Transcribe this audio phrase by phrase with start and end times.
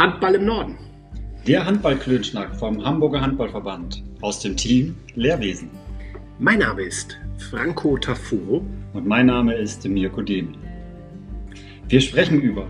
[0.00, 0.78] Handball im Norden.
[1.46, 5.68] Der Handballklönschnack vom Hamburger Handballverband aus dem Team Lehrwesen.
[6.38, 7.18] Mein Name ist
[7.50, 8.64] Franco Tafuro.
[8.94, 10.54] Und mein Name ist Mirko Demel.
[11.88, 12.66] Wir sprechen über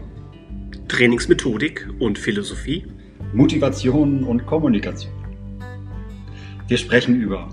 [0.89, 2.85] Trainingsmethodik und Philosophie,
[3.33, 5.13] Motivation und Kommunikation.
[6.67, 7.49] Wir sprechen über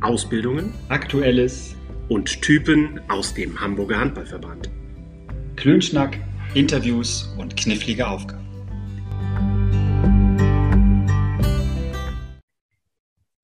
[0.00, 1.76] Ausbildungen Aktuelles
[2.08, 4.68] und Typen aus dem Hamburger Handballverband.
[5.54, 6.18] Klönschnack,
[6.54, 8.41] Interviews und knifflige Aufgaben.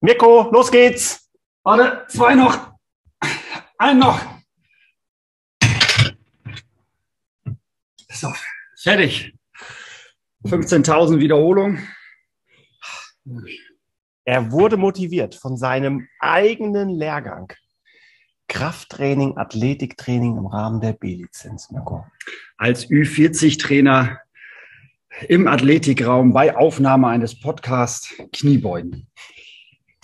[0.01, 1.29] Mirko, los geht's!
[1.65, 2.73] Warte, zwei noch.
[3.79, 4.21] Ein noch.
[8.09, 8.33] So,
[8.81, 9.35] fertig.
[10.45, 11.87] 15.000 Wiederholungen.
[14.25, 17.53] Er wurde motiviert von seinem eigenen Lehrgang.
[18.49, 22.07] Krafttraining, Athletiktraining im Rahmen der B-Lizenz, Mirko.
[22.57, 24.21] Als Ü40-Trainer
[25.29, 29.09] im Athletikraum bei Aufnahme eines Podcasts Kniebeugen.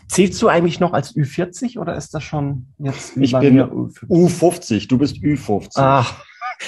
[0.08, 4.98] Zählst du eigentlich noch als Ü40 oder ist das schon jetzt Ich bin U50, du
[4.98, 5.72] bist Ü50.
[5.76, 6.24] Ach,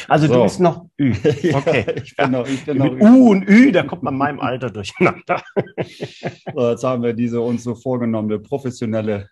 [0.08, 0.34] also So.
[0.34, 1.12] du bist noch Ü.
[1.42, 1.84] Ja, Okay.
[2.02, 4.40] ich bin noch, ich bin noch Mit U und Ü, da kommt man in meinem
[4.40, 5.42] Alter durcheinander.
[6.54, 9.28] So, Jetzt haben wir diese uns so vorgenommene professionelle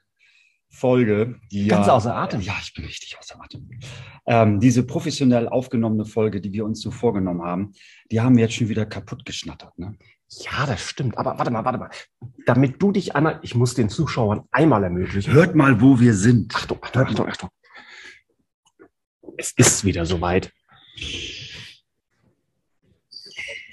[0.70, 1.36] Folge.
[1.52, 2.40] Die Ganz ja, außer Atem.
[2.40, 3.70] Ja, ich bin richtig außer Atem.
[4.26, 7.72] Ähm, diese professionell aufgenommene Folge, die wir uns so vorgenommen haben,
[8.10, 9.78] die haben wir jetzt schon wieder kaputt geschnattert.
[9.78, 9.96] Ne?
[10.40, 11.16] Ja, das stimmt.
[11.18, 11.90] Aber warte mal, warte mal.
[12.46, 15.32] Damit du dich einmal, ich muss den Zuschauern einmal ermöglichen.
[15.32, 16.54] Hört mal, wo wir sind.
[16.54, 17.50] Achtung, Achtung, Achtung, Achtung.
[19.36, 20.52] Es ist wieder soweit.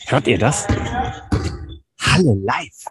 [0.08, 0.68] Hört ihr das?
[2.00, 2.86] Halle live.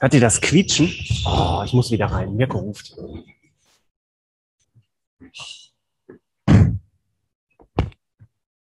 [0.00, 0.92] Hört ihr das quietschen?
[1.24, 2.34] Oh, ich muss wieder rein.
[2.34, 2.94] Mirko ruft.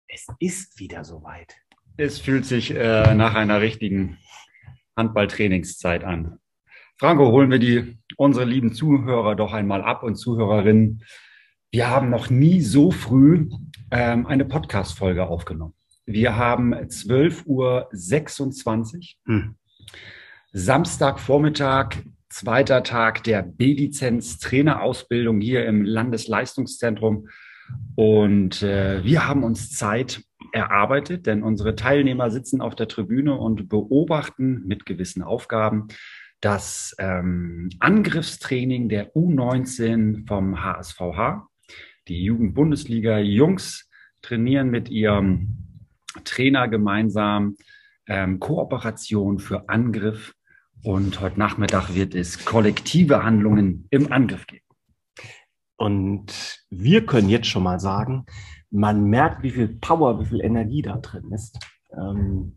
[0.09, 1.62] Es ist wieder soweit.
[2.03, 4.19] Es fühlt sich äh, nach einer richtigen
[4.97, 6.41] Handballtrainingszeit an.
[6.99, 11.05] Franco, holen wir die, unsere lieben Zuhörer doch einmal ab und Zuhörerinnen.
[11.71, 13.49] Wir haben noch nie so früh
[13.93, 15.75] ähm, eine Podcast-Folge aufgenommen.
[16.05, 17.89] Wir haben 12.26 Uhr,
[19.27, 19.55] Hm.
[20.51, 21.99] Samstagvormittag,
[22.29, 27.29] zweiter Tag der B-Lizenz-Trainerausbildung hier im Landesleistungszentrum.
[27.95, 33.69] Und äh, wir haben uns Zeit erarbeitet, denn unsere Teilnehmer sitzen auf der Tribüne und
[33.69, 35.89] beobachten mit gewissen Aufgaben
[36.41, 41.47] das ähm, Angriffstraining der U19 vom HSVH.
[42.09, 43.89] Die Jugendbundesliga Jungs
[44.23, 45.79] trainieren mit ihrem
[46.25, 47.57] Trainer gemeinsam
[48.07, 50.35] ähm, Kooperation für Angriff.
[50.83, 54.65] Und heute Nachmittag wird es kollektive Handlungen im Angriff geben.
[55.77, 58.27] Und wir können jetzt schon mal sagen,
[58.73, 61.59] man merkt, wie viel Power, wie viel Energie da drin ist.
[61.97, 62.57] Ähm,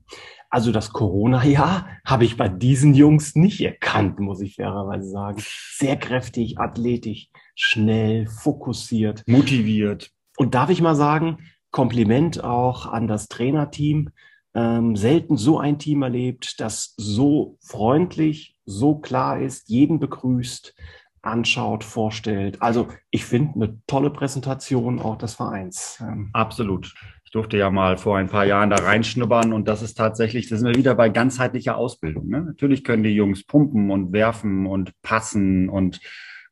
[0.50, 5.44] also das Corona-Jahr habe ich bei diesen Jungs nicht erkannt, muss ich fairerweise sagen.
[5.78, 9.24] Sehr kräftig, athletisch, schnell, fokussiert.
[9.28, 10.12] Motiviert.
[10.38, 11.38] Und darf ich mal sagen,
[11.72, 14.10] Kompliment auch an das Trainerteam.
[14.54, 20.74] Ähm, selten so ein Team erlebt, das so freundlich, so klar ist, jeden begrüßt,
[21.26, 22.62] anschaut, vorstellt.
[22.62, 26.00] Also ich finde eine tolle Präsentation auch des Vereins.
[26.02, 26.94] Ähm, Absolut.
[27.24, 30.58] Ich durfte ja mal vor ein paar Jahren da reinschnuppern und das ist tatsächlich, da
[30.58, 32.30] sind wir wieder bei ganzheitlicher Ausbildung.
[32.30, 32.42] Ne?
[32.42, 36.00] Natürlich können die Jungs pumpen und werfen und passen und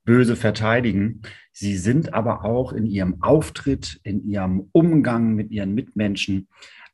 [0.03, 1.21] böse verteidigen.
[1.51, 6.49] Sie sind aber auch in ihrem Auftritt, in ihrem Umgang mit ihren Mitmenschen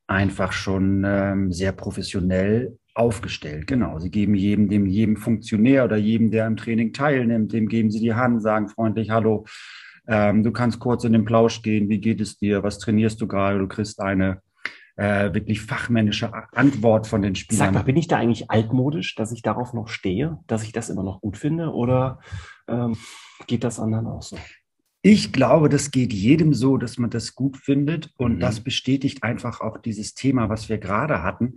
[0.06, 3.66] einfach schon ähm, sehr professionell aufgestellt.
[3.66, 3.98] Genau.
[4.00, 8.02] Sie geben jedem, dem jedem Funktionär oder jedem, der im Training teilnimmt, dem geben sie
[8.02, 9.46] die Hand, sagen freundlich Hallo.
[10.08, 11.88] Ähm, du kannst kurz in den Plausch gehen.
[11.88, 12.62] Wie geht es dir?
[12.62, 13.60] Was trainierst du gerade?
[13.60, 14.42] Du kriegst eine
[14.98, 17.68] äh, wirklich fachmännische Antwort von den Spielern.
[17.68, 20.90] Sag mal, bin ich da eigentlich altmodisch, dass ich darauf noch stehe, dass ich das
[20.90, 22.20] immer noch gut finde oder
[22.68, 22.98] ähm,
[23.48, 24.38] geht das anderen auch so?
[25.02, 28.12] Ich glaube, das geht jedem so, dass man das gut findet.
[28.18, 28.40] Und Mhm.
[28.42, 31.56] das bestätigt einfach auch dieses Thema, was wir gerade hatten.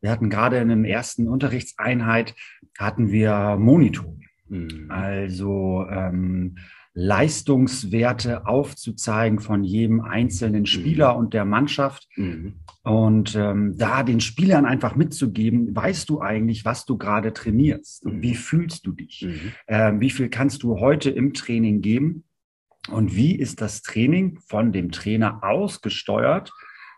[0.00, 2.34] Wir hatten gerade in der ersten Unterrichtseinheit
[2.78, 4.26] hatten wir Monitoring.
[4.48, 4.86] Mhm.
[4.90, 6.56] Also ähm,
[6.94, 12.06] Leistungswerte aufzuzeigen von jedem einzelnen Spieler und der Mannschaft.
[12.16, 12.54] Mhm.
[12.82, 18.16] Und ähm, da den Spielern einfach mitzugeben, weißt du eigentlich, was du gerade trainierst und
[18.18, 18.22] Mhm.
[18.22, 19.22] wie fühlst du dich?
[19.26, 19.52] Mhm.
[19.68, 22.24] Ähm, wie viel kannst du heute im Training geben?
[22.90, 26.50] Und wie ist das Training von dem Trainer ausgesteuert?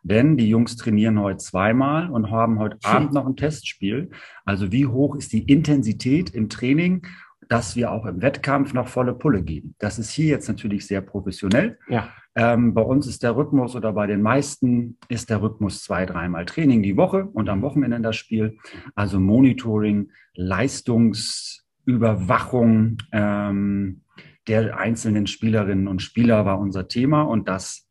[0.02, 2.76] Denn die Jungs trainieren heute zweimal und haben heute.
[2.84, 4.10] Abend noch ein Testspiel.
[4.44, 7.06] Also wie hoch ist die Intensität im Training,
[7.48, 9.74] dass wir auch im Wettkampf noch volle Pulle geben?
[9.78, 11.78] Das ist hier jetzt natürlich sehr professionell.
[11.88, 12.10] Ja.
[12.36, 16.44] Ähm, bei uns ist der Rhythmus oder bei den meisten ist der Rhythmus zwei, dreimal
[16.44, 18.58] Training die Woche und am Wochenende das Spiel.
[18.94, 24.00] Also Monitoring, Leistungsüberwachung ähm,
[24.46, 27.88] der einzelnen Spielerinnen und Spieler war unser Thema und das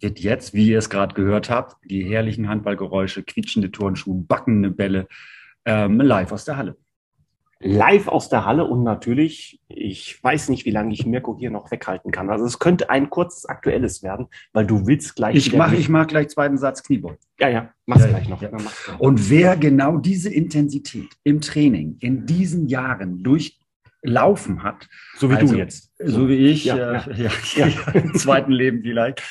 [0.00, 5.08] wird jetzt, wie ihr es gerade gehört habt, die herrlichen Handballgeräusche, quietschende Turnschuhe, backende Bälle,
[5.64, 6.76] ähm, live aus der Halle
[7.60, 11.70] live aus der Halle und natürlich, ich weiß nicht, wie lange ich Mirko hier noch
[11.70, 12.30] weghalten kann.
[12.30, 15.34] Also es könnte ein kurzes aktuelles werden, weil du willst gleich.
[15.34, 17.18] Ich mache ich mach gleich zweiten Satz Kniebeugen.
[17.40, 18.40] Ja, ja, mach's ja, gleich noch.
[18.40, 18.50] Ja.
[18.98, 23.57] Und wer genau diese Intensität im Training in diesen Jahren durch
[24.02, 24.88] laufen hat.
[25.16, 25.92] So wie also, du jetzt.
[25.98, 27.30] So wie ich, ja, äh, ja.
[27.56, 29.22] ja, im zweiten Leben vielleicht.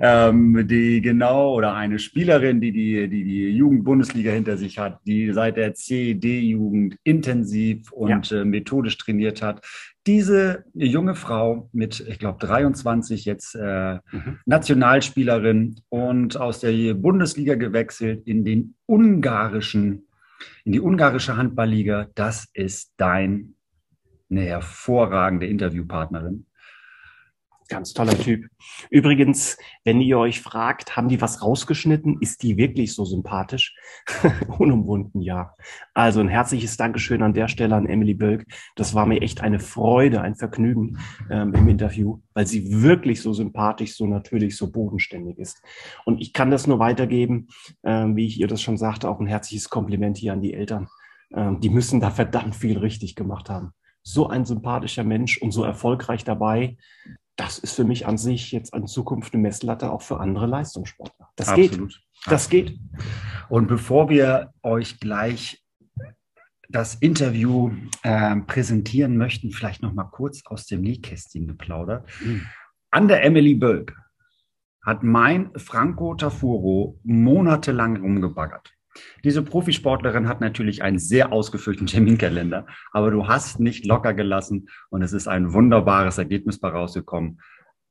[0.00, 5.32] ähm, die genau, oder eine Spielerin, die die, die, die Jugendbundesliga hinter sich hat, die
[5.32, 9.64] seit der CED-Jugend intensiv und äh, methodisch trainiert hat.
[10.06, 14.38] Diese junge Frau mit, ich glaube, 23 jetzt äh, mhm.
[14.46, 20.06] Nationalspielerin und aus der Bundesliga gewechselt in den ungarischen,
[20.64, 23.55] in die ungarische Handballliga, das ist dein
[24.30, 26.46] eine hervorragende Interviewpartnerin.
[27.68, 28.46] Ganz toller Typ.
[28.90, 32.18] Übrigens, wenn ihr euch fragt, haben die was rausgeschnitten?
[32.20, 33.74] Ist die wirklich so sympathisch?
[34.58, 35.52] Unumwunden, ja.
[35.92, 38.46] Also ein herzliches Dankeschön an der Stelle an Emily Bölk.
[38.76, 43.32] Das war mir echt eine Freude, ein Vergnügen ähm, im Interview, weil sie wirklich so
[43.32, 45.60] sympathisch, so natürlich, so bodenständig ist.
[46.04, 47.48] Und ich kann das nur weitergeben,
[47.82, 50.86] ähm, wie ich ihr das schon sagte, auch ein herzliches Kompliment hier an die Eltern.
[51.34, 53.72] Ähm, die müssen da verdammt viel richtig gemacht haben
[54.06, 56.76] so ein sympathischer Mensch und so erfolgreich dabei.
[57.34, 61.28] Das ist für mich an sich jetzt in Zukunft eine Messlatte auch für andere Leistungssportler.
[61.34, 61.88] Das Absolut.
[61.88, 62.00] geht.
[62.26, 62.78] Das geht.
[63.48, 65.60] Und bevor wir euch gleich
[66.68, 67.72] das Interview
[68.04, 72.08] äh, präsentieren möchten, vielleicht noch mal kurz aus dem Nähkästchen geplaudert.
[72.24, 72.46] Mhm.
[72.92, 73.96] An der Emily Bölk
[74.84, 78.72] hat mein Franco Tafuro monatelang rumgebaggert.
[79.24, 85.02] Diese Profisportlerin hat natürlich einen sehr ausgefüllten Terminkalender, aber du hast nicht locker gelassen und
[85.02, 87.40] es ist ein wunderbares Ergebnis bei rausgekommen.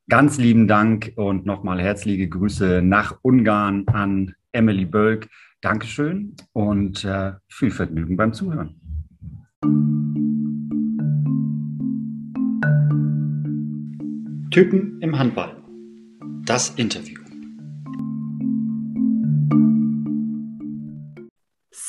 [0.07, 5.29] Ganz lieben Dank und nochmal herzliche Grüße nach Ungarn an Emily Bölk.
[5.61, 8.79] Dankeschön und äh, viel Vergnügen beim Zuhören.
[14.51, 15.55] Typen im Handball.
[16.45, 17.24] Das Interview.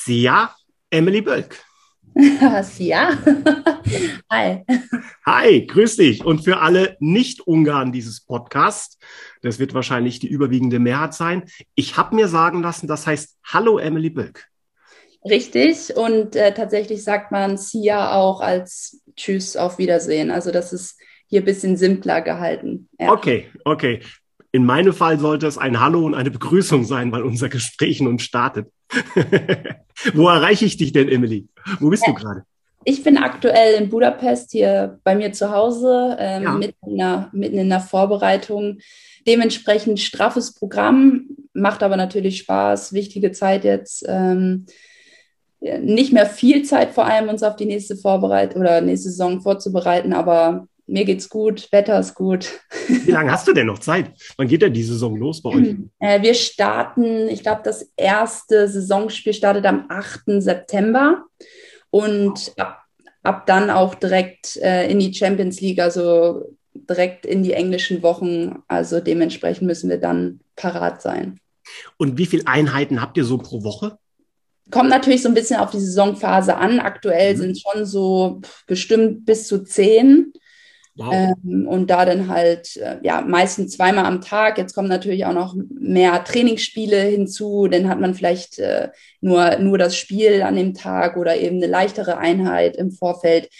[0.06, 0.55] Sia
[0.88, 1.64] Emily Bölk.
[2.62, 3.19] Sia.
[4.31, 4.64] Hi.
[5.26, 6.25] Hi, grüß dich.
[6.25, 8.99] Und für alle Nicht-Ungarn dieses Podcasts,
[9.43, 11.43] das wird wahrscheinlich die überwiegende Mehrheit sein.
[11.75, 14.47] Ich habe mir sagen lassen, das heißt Hallo Emily Bölk.
[15.25, 15.97] Richtig.
[15.97, 20.31] Und äh, tatsächlich sagt man Sia auch als Tschüss, auf Wiedersehen.
[20.31, 22.88] Also das ist hier ein bisschen simpler gehalten.
[23.00, 23.11] Ja.
[23.11, 24.03] Okay, okay.
[24.56, 28.19] In meinem Fall sollte es ein Hallo und eine Begrüßung sein, weil unser Gespräch nun
[28.19, 28.69] startet.
[30.14, 31.47] Wo erreiche ich dich denn, Emily?
[31.79, 32.14] Wo bist ja.
[32.14, 32.44] du gerade?
[32.82, 36.53] Ich bin aktuell in Budapest hier bei mir zu Hause, ähm, ja.
[36.55, 38.79] mitten, in der, mitten in der Vorbereitung.
[39.26, 42.94] Dementsprechend straffes Programm, macht aber natürlich Spaß.
[42.94, 44.06] Wichtige Zeit jetzt.
[44.08, 44.64] Ähm,
[45.61, 50.14] nicht mehr viel Zeit vor allem, uns auf die nächste Vorbereitung oder nächste Saison vorzubereiten,
[50.14, 52.48] aber mir geht's gut, Wetter ist gut.
[52.88, 54.12] Wie lange hast du denn noch Zeit?
[54.36, 55.74] Wann geht denn die Saison los bei euch?
[55.98, 60.43] Äh, wir starten, ich glaube, das erste Saisonspiel startet am 8.
[60.43, 61.24] September
[61.90, 62.82] und ab,
[63.22, 68.62] ab dann auch direkt äh, in die Champions League, also direkt in die englischen Wochen.
[68.69, 71.40] Also dementsprechend müssen wir dann parat sein.
[71.96, 73.98] Und wie viele Einheiten habt ihr so pro Woche?
[74.70, 76.81] Kommt natürlich so ein bisschen auf die Saisonphase an.
[76.81, 77.38] Aktuell mhm.
[77.38, 80.32] sind es schon so bestimmt bis zu zehn.
[80.96, 81.12] Wow.
[81.12, 84.56] Ähm, und da dann halt, äh, ja, meistens zweimal am Tag.
[84.56, 87.69] Jetzt kommen natürlich auch noch mehr Trainingsspiele hinzu.
[87.69, 88.88] Dann hat man vielleicht äh,
[89.20, 93.50] nur, nur das Spiel an dem Tag oder eben eine leichtere Einheit im Vorfeld.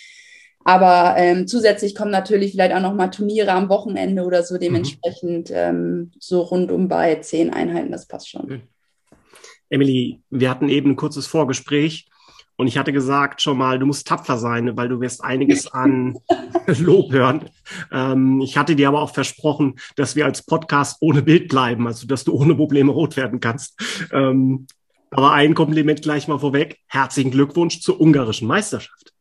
[0.65, 4.55] Aber ähm, zusätzlich kommen natürlich vielleicht auch noch mal Turniere am Wochenende oder so.
[4.55, 4.61] Mhm.
[4.61, 5.57] Dementsprechend mhm.
[5.57, 8.63] ähm, so rundum bei zehn Einheiten, das passt schon.
[9.69, 12.09] Emily, wir hatten eben ein kurzes Vorgespräch
[12.57, 16.19] und ich hatte gesagt schon mal, du musst tapfer sein, weil du wirst einiges an
[16.79, 17.51] Lob hören.
[17.93, 22.07] Ähm, ich hatte dir aber auch versprochen, dass wir als Podcast ohne Bild bleiben, also
[22.07, 23.79] dass du ohne Probleme rot werden kannst.
[24.13, 24.67] Ähm,
[25.11, 26.79] aber ein Kompliment gleich mal vorweg.
[26.87, 29.13] Herzlichen Glückwunsch zur ungarischen Meisterschaft.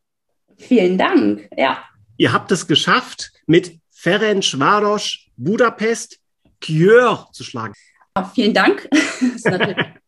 [0.58, 1.84] Vielen Dank, ja.
[2.18, 6.20] Ihr habt es geschafft, mit Ferencváros Budapest
[6.62, 7.74] Kjör zu schlagen.
[8.18, 8.88] Ja, vielen Dank.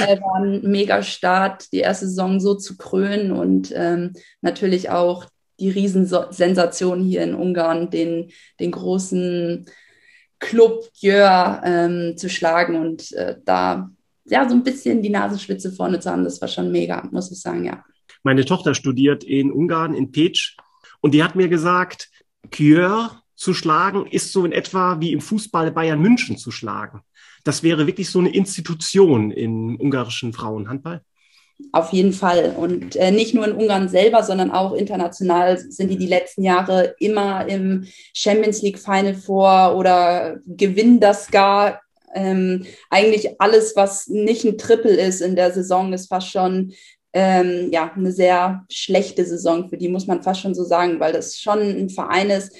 [0.00, 5.26] Äh, war ein mega Start, die erste Saison so zu krönen und ähm, natürlich auch
[5.60, 8.30] die Riesensensation hier in Ungarn, den,
[8.60, 9.66] den großen
[10.38, 13.90] Club Jör ähm, zu schlagen und äh, da
[14.24, 17.40] ja so ein bisschen die Nasenspitze vorne zu haben, das war schon mega, muss ich
[17.40, 17.84] sagen, ja.
[18.22, 20.56] Meine Tochter studiert in Ungarn, in Pécs,
[21.00, 22.10] und die hat mir gesagt,
[22.50, 27.02] Kjör zu schlagen ist so in etwa wie im Fußball Bayern München zu schlagen.
[27.48, 31.00] Das wäre wirklich so eine Institution im ungarischen Frauenhandball.
[31.72, 32.54] Auf jeden Fall.
[32.54, 36.94] Und äh, nicht nur in Ungarn selber, sondern auch international sind die die letzten Jahre
[36.98, 41.80] immer im Champions League Final vor oder gewinnen das gar.
[42.14, 46.74] Ähm, eigentlich alles, was nicht ein Triple ist in der Saison, ist fast schon
[47.14, 51.14] ähm, ja, eine sehr schlechte Saison für die, muss man fast schon so sagen, weil
[51.14, 52.54] das schon ein Verein ist,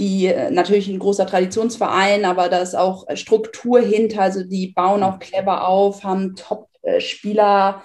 [0.00, 5.04] die äh, natürlich ein großer Traditionsverein, aber da ist auch Struktur hinter, also die bauen
[5.04, 7.84] auch clever auf, haben Top-Spieler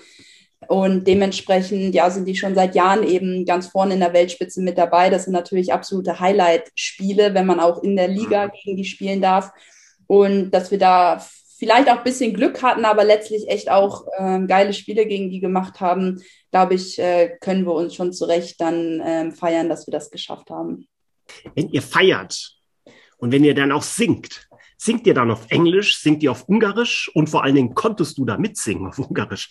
[0.68, 4.78] und dementsprechend ja, sind die schon seit Jahren eben ganz vorne in der Weltspitze mit
[4.78, 5.10] dabei.
[5.10, 9.52] Das sind natürlich absolute Highlight-Spiele, wenn man auch in der Liga gegen die spielen darf.
[10.08, 11.24] Und dass wir da
[11.58, 15.40] vielleicht auch ein bisschen Glück hatten, aber letztlich echt auch äh, geile Spiele gegen die
[15.40, 19.88] gemacht haben, glaube ich, äh, können wir uns schon zu Recht dann äh, feiern, dass
[19.88, 20.88] wir das geschafft haben.
[21.54, 22.56] Wenn ihr feiert
[23.18, 27.10] und wenn ihr dann auch singt, singt ihr dann auf Englisch, singt ihr auf Ungarisch
[27.14, 29.50] und vor allen Dingen konntest du da mitsingen auf Ungarisch?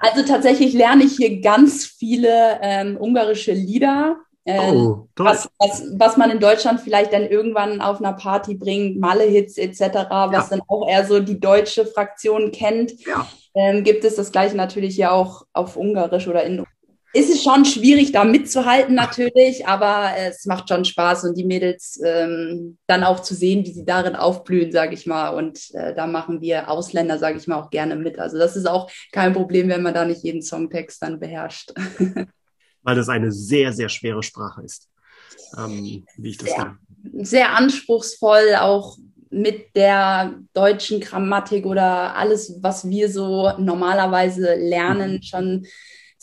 [0.00, 6.16] Also tatsächlich lerne ich hier ganz viele ähm, ungarische Lieder ähm, oh, was, was, was
[6.16, 10.46] man in Deutschland vielleicht dann irgendwann auf einer Party bringt, Malle-Hits etc., was ja.
[10.50, 13.28] dann auch eher so die deutsche Fraktion kennt, ja.
[13.54, 16.64] ähm, gibt es das gleiche natürlich ja auch auf Ungarisch oder in
[17.12, 22.00] ist es schon schwierig, da mitzuhalten natürlich, aber es macht schon Spaß und die Mädels
[22.04, 25.30] ähm, dann auch zu sehen, wie sie darin aufblühen, sage ich mal.
[25.30, 28.18] Und äh, da machen wir Ausländer, sage ich mal, auch gerne mit.
[28.18, 31.72] Also das ist auch kein Problem, wenn man da nicht jeden Songtext dann beherrscht.
[32.82, 34.88] weil das eine sehr, sehr schwere Sprache ist.
[35.58, 36.78] Ähm, wie ich das sehr,
[37.14, 38.96] sehr anspruchsvoll, auch
[39.30, 45.22] mit der deutschen Grammatik oder alles, was wir so normalerweise lernen, mhm.
[45.22, 45.66] schon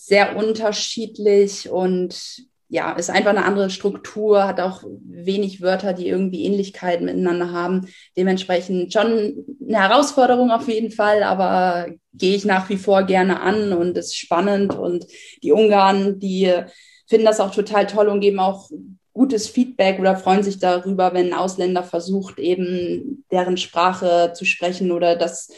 [0.07, 6.45] sehr unterschiedlich und ja, ist einfach eine andere Struktur, hat auch wenig Wörter, die irgendwie
[6.45, 7.89] Ähnlichkeiten miteinander haben.
[8.15, 13.73] Dementsprechend schon eine Herausforderung auf jeden Fall, aber gehe ich nach wie vor gerne an
[13.73, 14.75] und ist spannend.
[14.75, 15.07] Und
[15.43, 16.53] die Ungarn, die
[17.05, 18.69] finden das auch total toll und geben auch
[19.11, 24.91] gutes Feedback oder freuen sich darüber, wenn ein Ausländer versucht, eben deren Sprache zu sprechen
[24.91, 25.49] oder das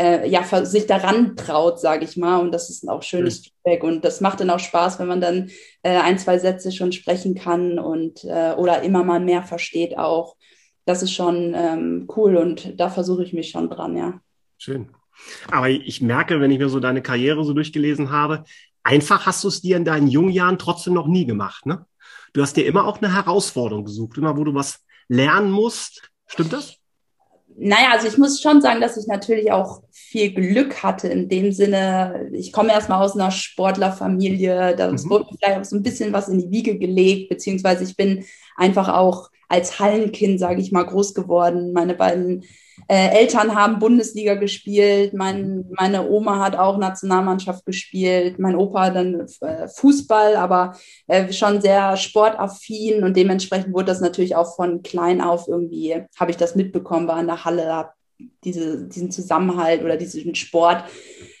[0.00, 2.38] äh, ja, sich daran traut, sage ich mal.
[2.38, 3.44] Und das ist auch schönes mhm.
[3.44, 3.84] Feedback.
[3.84, 5.50] Und das macht dann auch Spaß, wenn man dann
[5.82, 10.36] äh, ein, zwei Sätze schon sprechen kann und äh, oder immer mal mehr versteht auch.
[10.86, 14.20] Das ist schon ähm, cool und da versuche ich mich schon dran, ja.
[14.56, 14.88] Schön.
[15.50, 18.44] Aber ich merke, wenn ich mir so deine Karriere so durchgelesen habe,
[18.82, 21.84] einfach hast du es dir in deinen jungen Jahren trotzdem noch nie gemacht, ne?
[22.32, 26.10] Du hast dir immer auch eine Herausforderung gesucht, immer wo du was lernen musst.
[26.26, 26.79] Stimmt das?
[27.62, 31.52] Naja, also ich muss schon sagen, dass ich natürlich auch viel Glück hatte in dem
[31.52, 32.30] Sinne.
[32.32, 35.10] Ich komme erstmal aus einer Sportlerfamilie, da mhm.
[35.10, 38.24] wurde vielleicht auch so ein bisschen was in die Wiege gelegt, beziehungsweise ich bin
[38.56, 41.72] einfach auch als Hallenkind, sage ich mal, groß geworden.
[41.74, 42.44] Meine beiden
[42.88, 49.26] äh, Eltern haben Bundesliga gespielt, mein, meine Oma hat auch Nationalmannschaft gespielt, mein Opa dann
[49.40, 55.20] äh, Fußball, aber äh, schon sehr sportaffin und dementsprechend wurde das natürlich auch von klein
[55.20, 57.90] auf irgendwie, habe ich das mitbekommen, war in der Halle,
[58.44, 60.84] diese, diesen Zusammenhalt oder diesen Sport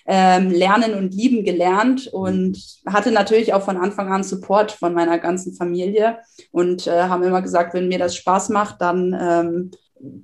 [0.06, 5.18] ähm, lernen und lieben gelernt und hatte natürlich auch von Anfang an Support von meiner
[5.18, 6.18] ganzen Familie
[6.50, 9.70] und äh, haben immer gesagt, wenn mir das Spaß macht, dann ähm,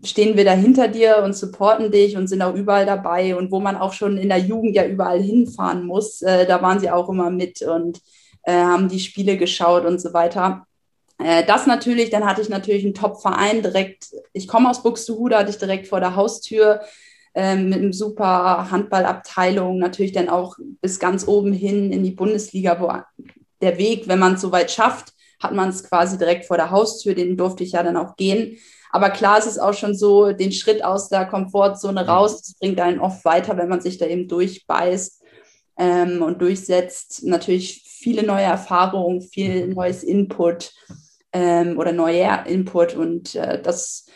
[0.04, 3.36] stehen wir da hinter dir und supporten dich und sind auch überall dabei.
[3.36, 6.80] Und wo man auch schon in der Jugend ja überall hinfahren muss, äh, da waren
[6.80, 8.00] sie auch immer mit und
[8.42, 10.66] äh, haben die Spiele geschaut und so weiter.
[11.18, 14.08] Äh, das natürlich, dann hatte ich natürlich einen Top-Verein direkt.
[14.32, 16.80] Ich komme aus Buxtehude, hatte ich direkt vor der Haustür
[17.34, 22.80] ähm, mit einem super Handballabteilung, natürlich dann auch bis ganz oben hin in die Bundesliga,
[22.80, 22.90] wo
[23.60, 26.70] der Weg, wenn man es so weit schafft, hat man es quasi direkt vor der
[26.70, 28.56] Haustür, den durfte ich ja dann auch gehen.
[28.96, 32.08] Aber klar ist es auch schon so, den Schritt aus der Komfortzone mhm.
[32.08, 35.22] raus, das bringt einen oft weiter, wenn man sich da eben durchbeißt
[35.76, 37.22] ähm, und durchsetzt.
[37.24, 40.72] Natürlich viele neue Erfahrungen, viel neues Input
[41.34, 44.06] ähm, oder neuer Input und äh, das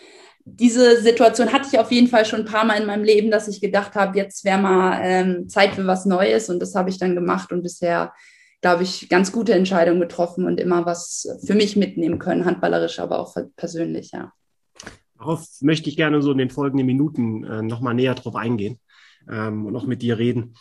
[0.46, 3.48] diese Situation hatte ich auf jeden Fall schon ein paar Mal in meinem Leben, dass
[3.48, 6.96] ich gedacht habe, jetzt wäre mal ähm, Zeit für was Neues und das habe ich
[6.96, 8.14] dann gemacht und bisher,
[8.62, 13.18] glaube ich, ganz gute Entscheidungen getroffen und immer was für mich mitnehmen können, handballerisch, aber
[13.18, 14.32] auch persönlich, ja.
[15.20, 18.80] Darauf möchte ich gerne so in den folgenden Minuten äh, nochmal näher drauf eingehen
[19.30, 20.54] ähm, und noch mit dir reden.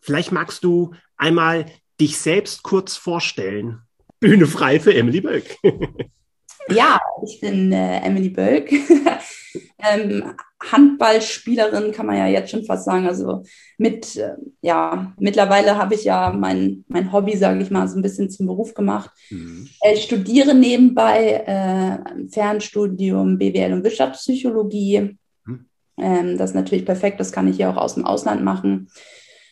[0.00, 1.66] Vielleicht magst du einmal
[2.00, 3.82] dich selbst kurz vorstellen.
[4.20, 5.44] Bühne frei für Emily Bölk.
[6.70, 8.70] ja, ich bin äh, Emily Bölk.
[9.78, 13.06] ähm, Handballspielerin, kann man ja jetzt schon fast sagen.
[13.06, 13.42] Also
[13.76, 18.02] mit, äh, ja, mittlerweile habe ich ja mein, mein Hobby, sage ich mal, so ein
[18.02, 19.10] bisschen zum Beruf gemacht.
[19.30, 19.68] Mhm.
[19.82, 25.18] Äh, ich studiere nebenbei äh, Fernstudium BWL und Wirtschaftspsychologie.
[25.44, 25.66] Mhm.
[25.98, 28.88] Ähm, das ist natürlich perfekt, das kann ich ja auch aus dem Ausland machen.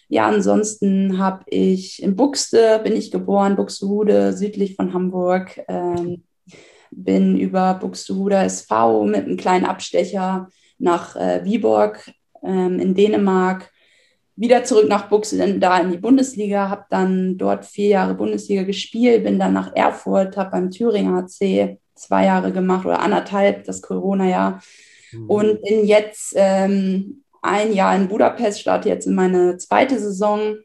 [0.09, 5.61] Ja, ansonsten habe ich in Buxte, bin ich geboren, Buxtehude, südlich von Hamburg.
[5.69, 6.25] Ähm,
[6.97, 10.49] bin über Buxtehude SV mit einem kleinen Abstecher
[10.79, 12.11] nach äh, Viborg
[12.43, 13.71] ähm, in Dänemark,
[14.37, 19.25] wieder zurück nach Buxte, da in die Bundesliga, habe dann dort vier Jahre Bundesliga gespielt,
[19.25, 24.61] bin dann nach Erfurt, habe beim Thüringer HC zwei Jahre gemacht oder anderthalb, das Corona-Jahr.
[25.13, 25.31] Mhm.
[25.31, 30.57] Und bin jetzt ähm, ein Jahr in Budapest, starte jetzt in meine zweite Saison.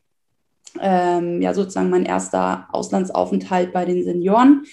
[0.80, 4.64] Ähm, ja, sozusagen mein erster Auslandsaufenthalt bei den Senioren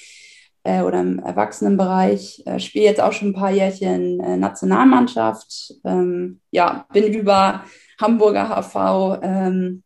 [0.66, 2.42] äh, oder im Erwachsenenbereich.
[2.46, 5.75] Äh, spiele jetzt auch schon ein paar Jährchen äh, Nationalmannschaft.
[5.85, 7.64] Ähm, ja, bin über
[8.00, 9.82] Hamburger HV ähm,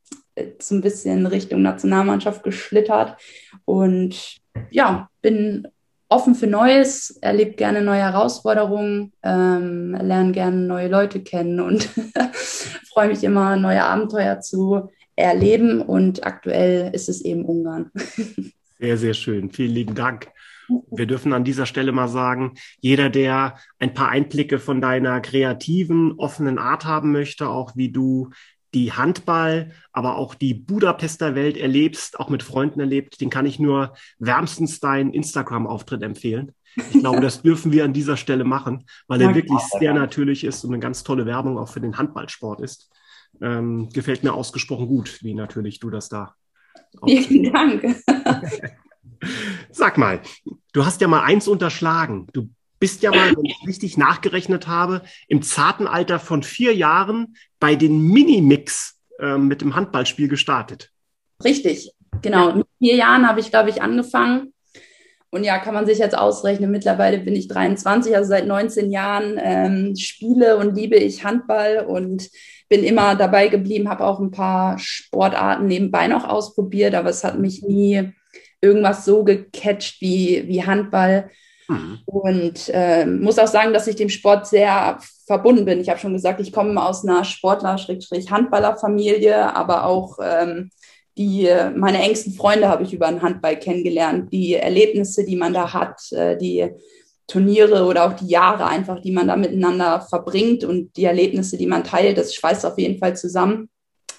[0.58, 3.16] so ein bisschen Richtung Nationalmannschaft geschlittert
[3.64, 4.38] und
[4.70, 5.68] ja, bin
[6.08, 11.84] offen für Neues, erlebe gerne neue Herausforderungen, ähm, lerne gerne neue Leute kennen und
[12.92, 15.82] freue mich immer, neue Abenteuer zu erleben.
[15.82, 17.90] Und aktuell ist es eben Ungarn.
[18.80, 19.50] Sehr, sehr schön.
[19.50, 20.28] Vielen lieben Dank.
[20.91, 26.12] Wir dürfen an dieser Stelle mal sagen, jeder, der ein paar Einblicke von deiner kreativen,
[26.19, 28.31] offenen Art haben möchte, auch wie du
[28.75, 33.59] die Handball, aber auch die Budapester Welt erlebst, auch mit Freunden erlebt, den kann ich
[33.59, 36.53] nur wärmstens deinen Instagram-Auftritt empfehlen.
[36.77, 40.65] Ich glaube, das dürfen wir an dieser Stelle machen, weil er wirklich sehr natürlich ist
[40.65, 42.91] und eine ganz tolle Werbung auch für den Handballsport ist.
[43.41, 46.35] Ähm, gefällt mir ausgesprochen gut, wie natürlich du das da.
[47.05, 47.97] Vielen Dank.
[49.71, 50.21] Sag mal,
[50.73, 52.26] du hast ja mal eins unterschlagen.
[52.33, 57.37] Du bist ja mal, wenn ich richtig nachgerechnet habe, im zarten Alter von vier Jahren
[57.61, 60.91] bei den Minimix äh, mit dem Handballspiel gestartet.
[61.45, 62.54] Richtig, genau.
[62.54, 64.54] Mit vier Jahren habe ich, glaube ich, angefangen.
[65.32, 69.39] Und ja, kann man sich jetzt ausrechnen, mittlerweile bin ich 23, also seit 19 Jahren
[69.41, 72.28] ähm, spiele und liebe ich Handball und
[72.69, 77.39] bin immer dabei geblieben, habe auch ein paar Sportarten nebenbei noch ausprobiert, aber es hat
[77.39, 78.13] mich nie
[78.60, 81.30] irgendwas so gecatcht wie, wie Handball.
[81.68, 81.99] Mhm.
[82.04, 85.80] Und äh, muss auch sagen, dass ich dem Sport sehr verbunden bin.
[85.80, 90.70] Ich habe schon gesagt, ich komme aus einer Sportler-Handballer-Familie, aber auch ähm,
[91.16, 94.32] die, meine engsten Freunde habe ich über den Handball kennengelernt.
[94.32, 96.68] Die Erlebnisse, die man da hat, äh, die
[97.28, 101.66] Turniere oder auch die Jahre einfach, die man da miteinander verbringt und die Erlebnisse, die
[101.66, 103.70] man teilt, das schweißt auf jeden Fall zusammen.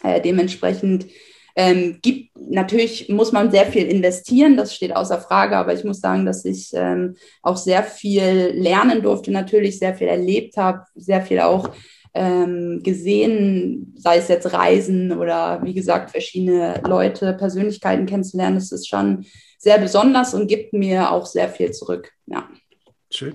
[0.03, 1.07] Äh, dementsprechend
[1.55, 5.99] ähm, gibt natürlich muss man sehr viel investieren, das steht außer Frage, aber ich muss
[5.99, 11.21] sagen, dass ich ähm, auch sehr viel lernen durfte, natürlich sehr viel erlebt habe, sehr
[11.21, 11.69] viel auch
[12.13, 18.55] ähm, gesehen, sei es jetzt Reisen oder wie gesagt verschiedene Leute, Persönlichkeiten kennenzulernen.
[18.55, 19.25] Das ist schon
[19.57, 22.11] sehr besonders und gibt mir auch sehr viel zurück.
[22.25, 22.49] Ja.
[23.09, 23.33] Schön.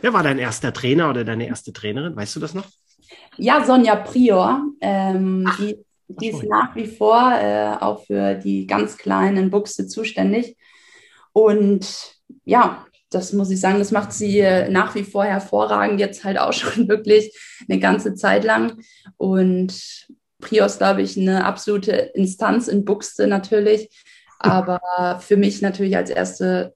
[0.00, 2.14] Wer war dein erster Trainer oder deine erste Trainerin?
[2.14, 2.66] Weißt du das noch?
[3.36, 4.62] Ja, Sonja Prior.
[4.80, 10.56] Ähm, die die ist nach wie vor äh, auch für die ganz kleinen Buchse zuständig.
[11.32, 16.24] Und ja, das muss ich sagen, das macht sie äh, nach wie vor hervorragend, jetzt
[16.24, 17.36] halt auch schon wirklich
[17.68, 18.80] eine ganze Zeit lang.
[19.16, 20.08] Und
[20.40, 23.88] Prios, glaube ich, eine absolute Instanz in Buchse natürlich.
[24.38, 26.74] Aber für mich natürlich als erste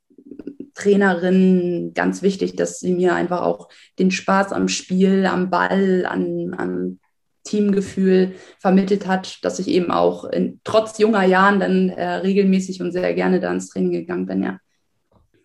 [0.75, 6.55] Trainerin ganz wichtig, dass sie mir einfach auch den Spaß am Spiel, am Ball, an,
[6.57, 7.01] an
[7.47, 12.93] Teamgefühl vermittelt hat, dass ich eben auch in, trotz junger Jahren dann äh, regelmäßig und
[12.93, 14.59] sehr gerne da ins Training gegangen bin, ja.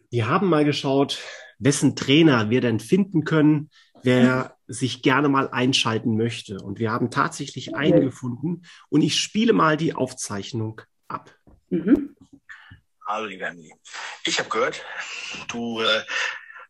[0.10, 1.20] Wir haben mal geschaut,
[1.58, 3.70] wessen Trainer wir denn finden können,
[4.04, 6.58] wer sich gerne mal einschalten möchte.
[6.58, 11.34] Und wir haben tatsächlich einen gefunden und ich spiele mal die Aufzeichnung ab.
[11.70, 12.16] Mhm.
[13.06, 13.74] Hallo, liebe Emily.
[14.26, 14.84] Ich habe gehört,
[15.50, 16.02] du äh,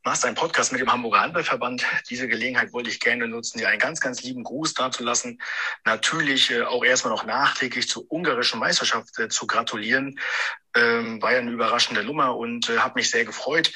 [0.04, 1.86] machst einen Podcast mit dem Hamburger Handballverband.
[2.10, 5.42] Diese Gelegenheit wollte ich gerne nutzen, dir einen ganz, ganz lieben Gruß dazulassen.
[5.86, 10.20] Natürlich äh, auch erstmal noch nachträglich zur ungarischen Meisterschaft äh, zu gratulieren.
[10.76, 13.72] Ähm, war ja eine überraschende Nummer und äh, habe mich sehr gefreut,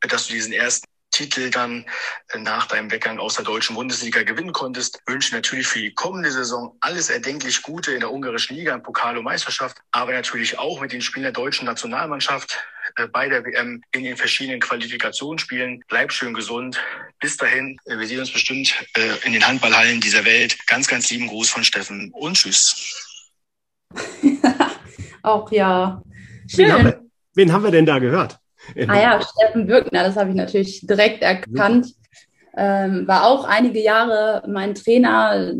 [0.00, 0.86] dass du diesen ersten
[1.16, 1.86] Titel dann
[2.28, 5.00] äh, nach deinem Weggang aus der deutschen Bundesliga gewinnen konntest.
[5.06, 9.16] Wünsche natürlich für die kommende Saison alles erdenklich Gute in der ungarischen Liga, im Pokal
[9.16, 12.58] und Meisterschaft, aber natürlich auch mit den Spielen der deutschen Nationalmannschaft
[12.96, 15.82] äh, bei der WM in den verschiedenen Qualifikationsspielen.
[15.88, 16.78] Bleib schön gesund.
[17.18, 18.74] Bis dahin, äh, wir sehen uns bestimmt
[19.24, 20.58] in den Handballhallen dieser Welt.
[20.66, 23.16] Ganz, ganz lieben Gruß von Steffen und tschüss.
[25.22, 26.02] auch ja.
[26.46, 26.66] Schön.
[26.66, 28.38] Wen haben, wir, wen haben wir denn da gehört?
[28.88, 31.94] Ah ja, Steffen Bürgner, das habe ich natürlich direkt erkannt.
[32.56, 35.52] Ähm, war auch einige Jahre mein Trainer.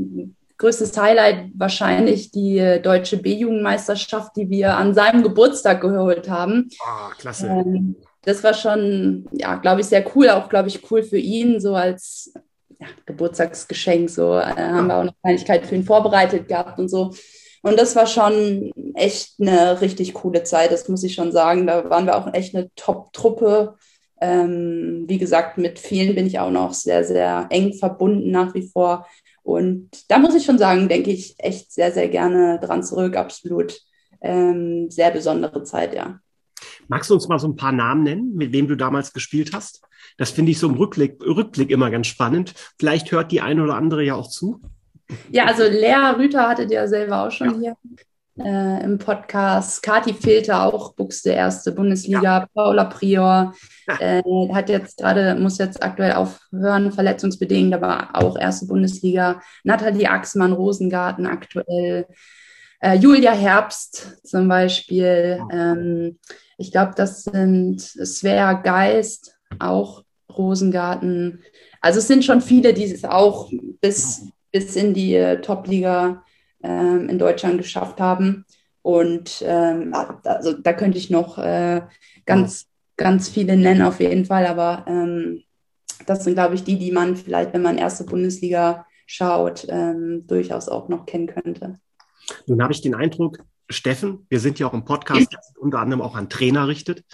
[0.58, 6.70] Größtes Highlight wahrscheinlich die deutsche B-Jugendmeisterschaft, die wir an seinem Geburtstag geholt haben.
[6.82, 7.48] Ah, klasse.
[7.48, 10.30] Ähm, das war schon, ja, glaube ich, sehr cool.
[10.30, 12.32] Auch, glaube ich, cool für ihn, so als
[12.80, 14.08] ja, Geburtstagsgeschenk.
[14.08, 17.12] So äh, haben wir auch eine Kleinigkeit für ihn vorbereitet gehabt und so.
[17.66, 21.66] Und das war schon echt eine richtig coole Zeit, das muss ich schon sagen.
[21.66, 23.74] Da waren wir auch echt eine Top-Truppe.
[24.20, 28.68] Ähm, wie gesagt, mit vielen bin ich auch noch sehr, sehr eng verbunden nach wie
[28.68, 29.04] vor.
[29.42, 33.16] Und da muss ich schon sagen, denke ich echt sehr, sehr gerne dran zurück.
[33.16, 33.80] Absolut
[34.20, 36.20] ähm, sehr besondere Zeit, ja.
[36.86, 39.82] Magst du uns mal so ein paar Namen nennen, mit wem du damals gespielt hast?
[40.18, 42.54] Das finde ich so im Rückblick, Rückblick immer ganz spannend.
[42.78, 44.60] Vielleicht hört die eine oder andere ja auch zu.
[45.30, 47.76] Ja, also Lea Rüther hattet ihr selber auch schon ja.
[48.36, 49.82] hier äh, im Podcast.
[49.82, 52.22] Kati Filter auch, Buchste erste Bundesliga.
[52.22, 52.46] Ja.
[52.54, 53.54] Paula Prior
[53.98, 59.40] äh, hat jetzt gerade, muss jetzt aktuell aufhören, verletzungsbedingt, aber auch erste Bundesliga.
[59.64, 62.06] Nathalie Axmann, Rosengarten aktuell.
[62.80, 65.40] Äh, Julia Herbst zum Beispiel.
[65.50, 66.18] Ähm,
[66.58, 70.04] ich glaube, das sind Svea Geist, auch
[70.36, 71.42] Rosengarten.
[71.80, 76.24] Also es sind schon viele, die es auch bis, bis in die äh, Top-Liga
[76.62, 78.46] ähm, in Deutschland geschafft haben.
[78.80, 81.82] Und ähm, also da könnte ich noch äh,
[82.24, 82.66] ganz,
[82.96, 84.46] ganz viele nennen auf jeden Fall.
[84.46, 85.42] Aber ähm,
[86.06, 90.70] das sind, glaube ich, die, die man vielleicht, wenn man erste Bundesliga schaut, ähm, durchaus
[90.70, 91.74] auch noch kennen könnte.
[92.46, 96.00] Nun habe ich den Eindruck, Steffen, wir sind ja auch im Podcast, der unter anderem
[96.00, 97.04] auch an Trainer richtet.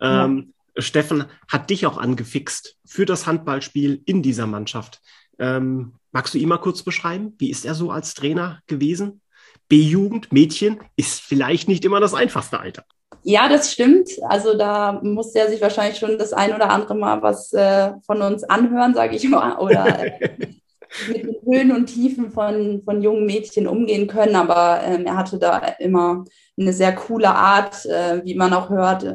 [0.00, 0.82] Ähm, ja.
[0.82, 5.02] Steffen hat dich auch angefixt für das Handballspiel in dieser Mannschaft.
[5.38, 7.34] Ähm, magst du ihn mal kurz beschreiben?
[7.38, 9.20] Wie ist er so als Trainer gewesen?
[9.68, 12.84] B-Jugend, Mädchen ist vielleicht nicht immer das einfachste Alter.
[13.22, 14.08] Ja, das stimmt.
[14.28, 18.22] Also da musste er sich wahrscheinlich schon das ein oder andere Mal was äh, von
[18.22, 19.84] uns anhören, sage ich mal, oder
[21.08, 24.36] mit den Höhen und Tiefen von, von jungen Mädchen umgehen können.
[24.36, 26.24] Aber ähm, er hatte da immer
[26.58, 29.14] eine sehr coole Art, äh, wie man auch hört, äh,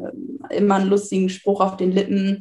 [0.50, 2.40] immer einen lustigen Spruch auf den Lippen.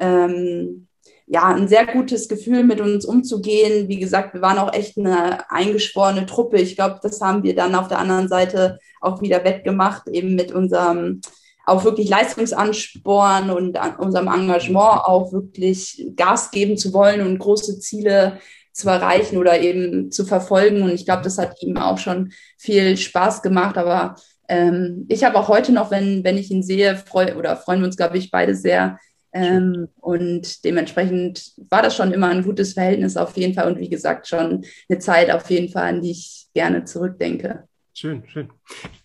[0.00, 0.88] Ähm,
[1.26, 3.88] ja, ein sehr gutes Gefühl, mit uns umzugehen.
[3.88, 6.58] Wie gesagt, wir waren auch echt eine eingeschworene Truppe.
[6.58, 10.52] Ich glaube, das haben wir dann auf der anderen Seite auch wieder wettgemacht, eben mit
[10.52, 11.20] unserem
[11.66, 18.38] auch wirklich Leistungsansporn und unserem Engagement auch wirklich Gas geben zu wollen und große Ziele
[18.72, 20.82] zu erreichen oder eben zu verfolgen.
[20.82, 23.78] Und ich glaube, das hat ihm auch schon viel Spaß gemacht.
[23.78, 24.16] Aber
[24.48, 27.86] ähm, ich habe auch heute noch, wenn, wenn ich ihn sehe, freu oder freuen wir
[27.86, 28.98] uns, glaube ich, beide sehr.
[29.34, 33.70] Ähm, und dementsprechend war das schon immer ein gutes Verhältnis auf jeden Fall.
[33.70, 37.64] Und wie gesagt, schon eine Zeit auf jeden Fall, an die ich gerne zurückdenke.
[37.92, 38.48] Schön, schön.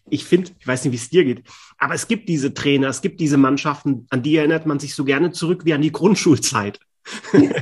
[0.10, 1.44] Ich finde, ich weiß nicht, wie es dir geht,
[1.78, 5.04] aber es gibt diese Trainer, es gibt diese Mannschaften, an die erinnert man sich so
[5.04, 6.80] gerne zurück wie an die Grundschulzeit.
[7.06, 7.54] Ich finde,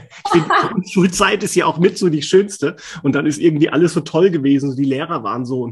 [0.92, 2.76] Schulzeit ist ja auch mit so die schönste.
[3.04, 4.76] Und dann ist irgendwie alles so toll gewesen.
[4.76, 5.64] Die Lehrer waren so.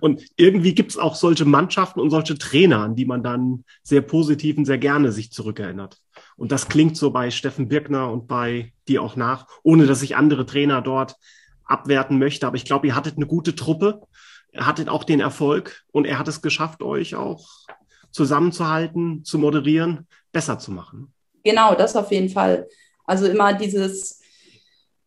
[0.00, 4.02] Und irgendwie gibt es auch solche Mannschaften und solche Trainer, an die man dann sehr
[4.02, 5.98] positiv und sehr gerne sich zurückerinnert.
[6.36, 10.16] Und das klingt so bei Steffen Birkner und bei dir auch nach, ohne dass ich
[10.16, 11.16] andere Trainer dort
[11.64, 12.46] abwerten möchte.
[12.46, 14.00] Aber ich glaube, ihr hattet eine gute Truppe.
[14.56, 17.46] Hattet auch den Erfolg und er hat es geschafft, euch auch
[18.10, 21.12] zusammenzuhalten, zu moderieren, besser zu machen.
[21.44, 22.68] Genau, das auf jeden Fall.
[23.04, 24.20] Also immer dieses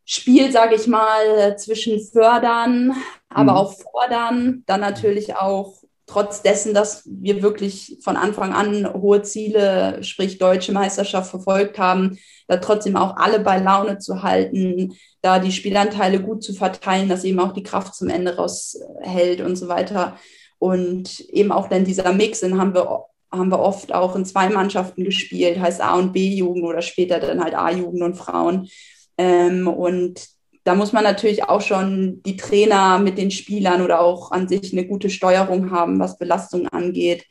[0.06, 2.94] Spiel, sage ich mal, zwischen fördern,
[3.30, 3.58] aber mhm.
[3.58, 10.04] auch fordern, dann natürlich auch trotz dessen, dass wir wirklich von Anfang an hohe Ziele,
[10.04, 15.54] sprich deutsche Meisterschaft verfolgt haben, da trotzdem auch alle bei Laune zu halten, da die
[15.54, 20.18] Spielanteile gut zu verteilen, dass eben auch die Kraft zum Ende raushält und so weiter.
[20.60, 24.50] Und eben auch dann dieser Mix, den haben wir haben wir oft auch in zwei
[24.50, 28.70] Mannschaften gespielt, heißt A und B-Jugend oder später dann halt A-Jugend und Frauen.
[29.18, 30.28] Ähm, und
[30.64, 34.72] da muss man natürlich auch schon die Trainer mit den Spielern oder auch an sich
[34.72, 37.26] eine gute Steuerung haben, was Belastung angeht.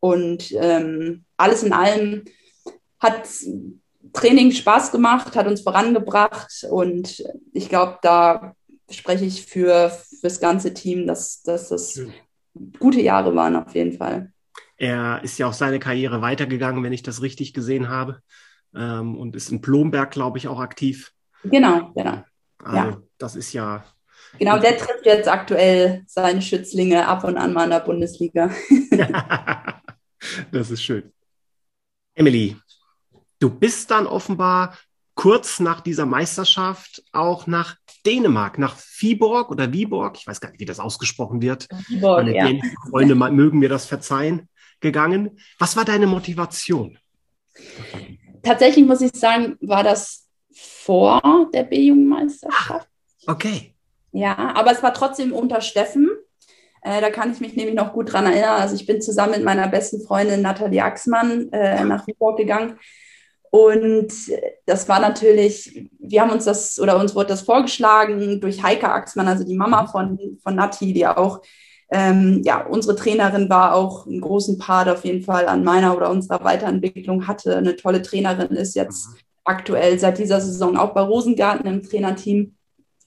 [0.00, 2.24] Und ähm, alles in allem
[3.00, 3.28] hat
[4.12, 8.54] Training Spaß gemacht, hat uns vorangebracht und ich glaube, da
[8.90, 12.00] spreche ich für, für das ganze Team, dass, dass das
[12.78, 14.32] gute Jahre waren auf jeden Fall.
[14.78, 18.22] Er ist ja auch seine Karriere weitergegangen, wenn ich das richtig gesehen habe.
[18.74, 21.12] Ähm, und ist in Blomberg, glaube ich, auch aktiv.
[21.42, 22.24] Genau, genau.
[22.62, 23.02] Also, ja.
[23.18, 23.84] das ist ja.
[24.38, 28.50] Genau, der trifft jetzt aktuell seine Schützlinge ab und an mal in der Bundesliga.
[30.52, 31.12] das ist schön.
[32.14, 32.56] Emily,
[33.40, 34.76] du bist dann offenbar
[35.14, 40.60] kurz nach dieser Meisterschaft auch nach Dänemark, nach Viborg oder Viborg, ich weiß gar nicht,
[40.60, 41.66] wie das ausgesprochen wird.
[41.88, 42.62] Viborg, Meine ja.
[42.90, 44.48] Freunde mögen mir das verzeihen
[44.80, 45.38] gegangen.
[45.58, 46.98] Was war deine Motivation?
[48.42, 52.88] Tatsächlich muss ich sagen, war das vor der B-Jugendmeisterschaft.
[53.26, 53.74] Okay.
[54.12, 56.08] Ja, aber es war trotzdem unter Steffen.
[56.82, 58.60] Äh, da kann ich mich nämlich noch gut dran erinnern.
[58.60, 62.78] Also ich bin zusammen mit meiner besten Freundin Nathalie Axmann äh, nach Viborg gegangen.
[63.50, 64.12] Und
[64.66, 69.28] das war natürlich, wir haben uns das, oder uns wurde das vorgeschlagen durch Heike Axmann,
[69.28, 71.40] also die Mama von, von Nati, die auch,
[71.90, 76.10] ähm, ja, unsere Trainerin war auch einen großen Part auf jeden Fall an meiner oder
[76.10, 79.14] unserer Weiterentwicklung, hatte eine tolle Trainerin, ist jetzt mhm.
[79.44, 82.54] aktuell seit dieser Saison auch bei Rosengarten im Trainerteam.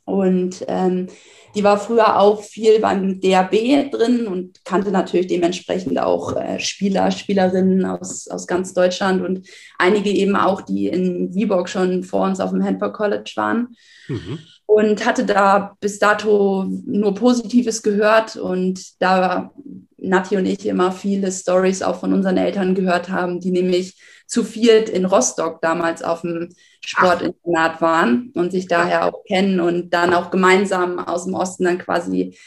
[0.03, 1.07] Und ähm,
[1.53, 7.11] die war früher auch viel beim DAB drin und kannte natürlich dementsprechend auch äh, Spieler,
[7.11, 12.39] Spielerinnen aus, aus ganz Deutschland und einige eben auch, die in Viborg schon vor uns
[12.39, 13.75] auf dem Handball College waren.
[14.07, 14.39] Mhm.
[14.73, 19.51] Und hatte da bis dato nur Positives gehört und da
[19.97, 24.45] Nati und ich immer viele Stories auch von unseren Eltern gehört haben, die nämlich zu
[24.45, 26.55] viert in Rostock damals auf dem
[26.86, 31.77] Sportinternat waren und sich daher auch kennen und dann auch gemeinsam aus dem Osten dann
[31.77, 32.38] quasi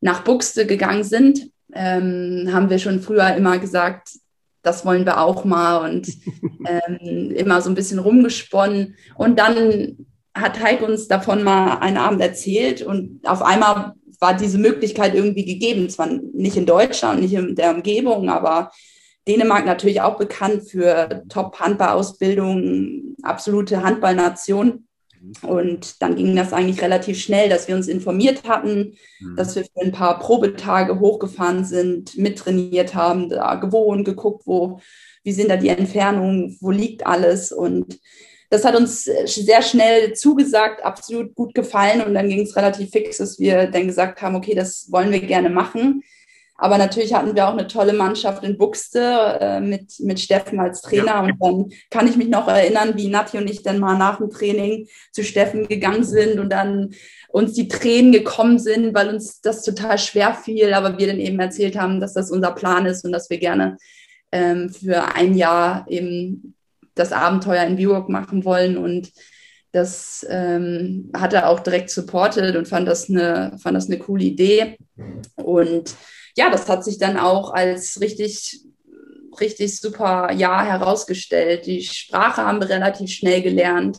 [0.00, 4.10] nach Buxte gegangen sind, ähm, haben wir schon früher immer gesagt,
[4.62, 6.08] das wollen wir auch mal und
[6.66, 8.96] ähm, immer so ein bisschen rumgesponnen.
[9.16, 14.58] Und dann hat Heik uns davon mal einen Abend erzählt und auf einmal war diese
[14.58, 15.88] Möglichkeit irgendwie gegeben.
[15.88, 18.70] Zwar nicht in Deutschland, nicht in der Umgebung, aber
[19.26, 24.86] Dänemark natürlich auch bekannt für Top-Handballausbildung, absolute Handballnation.
[25.42, 29.36] Und dann ging das eigentlich relativ schnell, dass wir uns informiert hatten, mhm.
[29.36, 34.80] dass wir für ein paar Probetage hochgefahren sind, mittrainiert haben, da gewohnt, geguckt, wo,
[35.24, 37.50] wie sind da die Entfernungen, wo liegt alles.
[37.50, 37.98] Und
[38.50, 42.02] das hat uns sehr schnell zugesagt, absolut gut gefallen.
[42.02, 45.20] Und dann ging es relativ fix, dass wir dann gesagt haben, okay, das wollen wir
[45.20, 46.02] gerne machen.
[46.58, 50.80] Aber natürlich hatten wir auch eine tolle Mannschaft in Buxte äh, mit, mit Steffen als
[50.80, 51.06] Trainer.
[51.06, 51.20] Ja.
[51.20, 54.30] Und dann kann ich mich noch erinnern, wie Nati und ich dann mal nach dem
[54.30, 56.94] Training zu Steffen gegangen sind und dann
[57.28, 60.72] uns die Tränen gekommen sind, weil uns das total schwer fiel.
[60.72, 63.76] Aber wir dann eben erzählt haben, dass das unser Plan ist und dass wir gerne
[64.32, 66.55] ähm, für ein Jahr eben
[66.96, 68.76] das Abenteuer in Viborg machen wollen.
[68.76, 69.12] Und
[69.70, 74.24] das ähm, hat er auch direkt supportet und fand das eine, fand das eine coole
[74.24, 74.76] Idee.
[75.36, 75.94] Und
[76.36, 78.62] ja, das hat sich dann auch als richtig,
[79.40, 81.66] richtig super Jahr herausgestellt.
[81.66, 83.98] Die Sprache haben wir relativ schnell gelernt.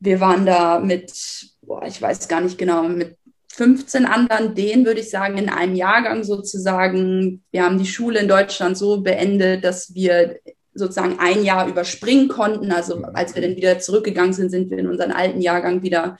[0.00, 1.12] Wir waren da mit,
[1.60, 3.16] boah, ich weiß gar nicht genau, mit
[3.52, 7.44] 15 anderen Dänen, würde ich sagen, in einem Jahrgang sozusagen.
[7.50, 10.38] Wir haben die Schule in Deutschland so beendet, dass wir
[10.74, 12.72] sozusagen ein Jahr überspringen konnten.
[12.72, 16.18] Also als wir dann wieder zurückgegangen sind, sind wir in unseren alten Jahrgang wieder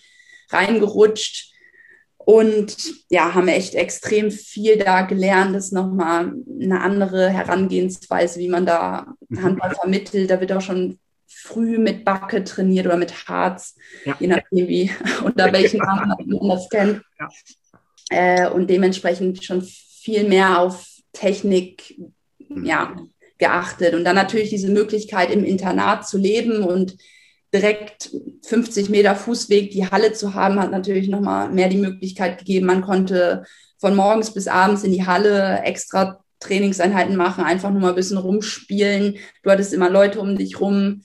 [0.51, 1.51] reingerutscht.
[2.19, 2.77] Und
[3.09, 5.55] ja, haben echt extrem viel da gelernt.
[5.55, 9.43] Das ist nochmal eine andere Herangehensweise, wie man da mhm.
[9.43, 10.31] Handball vermittelt.
[10.31, 14.17] Da wird auch schon früh mit Backe trainiert oder mit Harz, ja.
[14.21, 14.91] je nachdem wie,
[15.25, 17.03] unter welchen Namen man das kennt.
[17.19, 17.29] Ja.
[18.11, 21.99] Äh, und dementsprechend schon viel mehr auf Technik
[22.49, 22.65] mhm.
[22.65, 22.97] ja,
[23.41, 23.95] geachtet.
[23.95, 26.97] Und dann natürlich diese Möglichkeit, im Internat zu leben und
[27.53, 28.11] direkt
[28.47, 32.67] 50 Meter Fußweg die Halle zu haben, hat natürlich nochmal mehr die Möglichkeit gegeben.
[32.67, 33.45] Man konnte
[33.79, 38.19] von morgens bis abends in die Halle extra Trainingseinheiten machen, einfach nur mal ein bisschen
[38.19, 39.19] rumspielen.
[39.43, 41.03] Du hattest immer Leute um dich rum.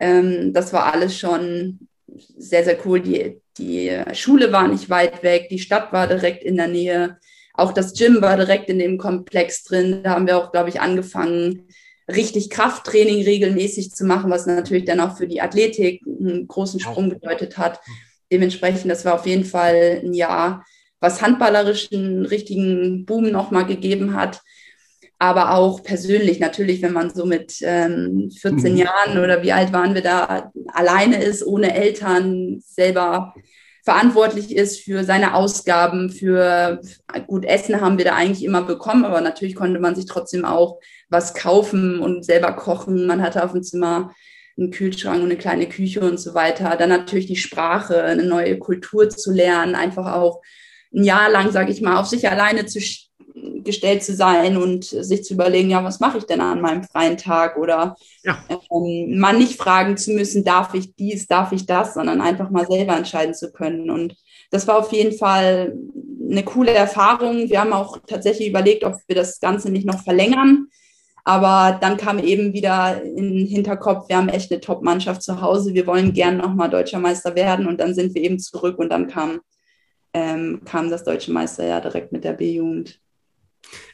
[0.00, 1.88] Ähm, das war alles schon
[2.36, 3.00] sehr, sehr cool.
[3.00, 7.18] Die, die Schule war nicht weit weg, die Stadt war direkt in der Nähe.
[7.54, 10.02] Auch das Gym war direkt in dem Komplex drin.
[10.02, 11.68] Da haben wir auch, glaube ich, angefangen,
[12.12, 17.08] richtig Krafttraining regelmäßig zu machen, was natürlich dann auch für die Athletik einen großen Sprung
[17.08, 17.80] bedeutet hat.
[18.30, 20.64] Dementsprechend, das war auf jeden Fall ein Jahr,
[21.00, 24.42] was handballerisch einen richtigen Boom nochmal gegeben hat.
[25.18, 28.78] Aber auch persönlich natürlich, wenn man so mit ähm, 14 mhm.
[28.78, 33.32] Jahren oder wie alt waren wir da alleine ist, ohne Eltern, selber
[33.84, 36.80] verantwortlich ist für seine Ausgaben, für
[37.26, 40.80] gut Essen haben wir da eigentlich immer bekommen, aber natürlich konnte man sich trotzdem auch
[41.10, 43.06] was kaufen und selber kochen.
[43.06, 44.14] Man hatte auf dem Zimmer
[44.56, 46.76] einen Kühlschrank und eine kleine Küche und so weiter.
[46.76, 50.40] Dann natürlich die Sprache, eine neue Kultur zu lernen, einfach auch
[50.94, 52.80] ein Jahr lang, sage ich mal, auf sich alleine zu
[53.62, 57.16] gestellt zu sein und sich zu überlegen, ja, was mache ich denn an meinem freien
[57.16, 58.38] Tag oder ja.
[58.50, 62.66] ähm, mal nicht fragen zu müssen, darf ich dies, darf ich das, sondern einfach mal
[62.66, 63.90] selber entscheiden zu können.
[63.90, 64.16] Und
[64.50, 65.76] das war auf jeden Fall
[66.30, 67.48] eine coole Erfahrung.
[67.48, 70.68] Wir haben auch tatsächlich überlegt, ob wir das Ganze nicht noch verlängern.
[71.24, 75.72] Aber dann kam eben wieder in den Hinterkopf, wir haben echt eine Top-Mannschaft zu Hause,
[75.72, 79.08] wir wollen gern nochmal deutscher Meister werden und dann sind wir eben zurück und dann
[79.08, 79.40] kam,
[80.12, 83.00] ähm, kam das deutsche Meisterjahr direkt mit der B-Jugend.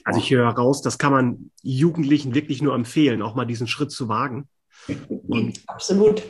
[0.05, 3.91] Also ich höre raus, das kann man Jugendlichen wirklich nur empfehlen, auch mal diesen Schritt
[3.91, 4.49] zu wagen.
[5.29, 6.23] Und Absolut.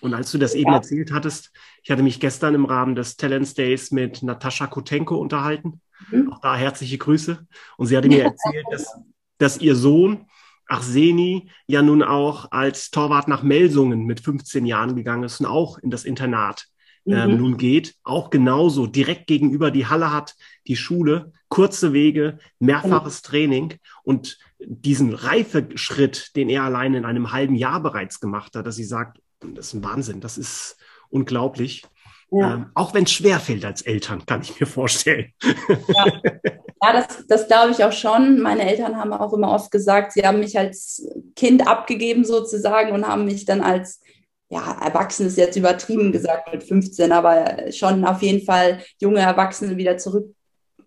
[0.00, 1.52] Und als du das eben erzählt hattest,
[1.84, 5.80] ich hatte mich gestern im Rahmen des Talents Days mit Natascha Kotenko unterhalten.
[6.10, 6.32] Mhm.
[6.32, 7.46] Auch da herzliche Grüße.
[7.76, 8.98] Und sie hatte mir erzählt, dass,
[9.38, 10.26] dass ihr Sohn
[10.66, 15.78] Arseni ja nun auch als Torwart nach Melsungen mit 15 Jahren gegangen ist und auch
[15.78, 16.66] in das Internat
[17.06, 17.36] äh, mhm.
[17.36, 17.94] nun geht.
[18.02, 20.34] Auch genauso direkt gegenüber die Halle hat,
[20.66, 23.26] die Schule, kurze Wege, mehrfaches mhm.
[23.26, 28.76] Training und diesen Reifeschritt, den er allein in einem halben Jahr bereits gemacht hat, dass
[28.76, 30.78] sie sagt, das ist ein Wahnsinn, das ist
[31.10, 31.82] unglaublich.
[32.30, 32.54] Ja.
[32.54, 35.34] Ähm, auch wenn es schwer fällt als Eltern, kann ich mir vorstellen.
[35.42, 38.40] Ja, ja das, das glaube ich auch schon.
[38.40, 43.06] Meine Eltern haben auch immer oft gesagt, sie haben mich als Kind abgegeben sozusagen und
[43.06, 44.00] haben mich dann als,
[44.48, 49.76] ja, Erwachsene ist jetzt übertrieben gesagt mit 15, aber schon auf jeden Fall junge Erwachsene
[49.76, 49.98] wieder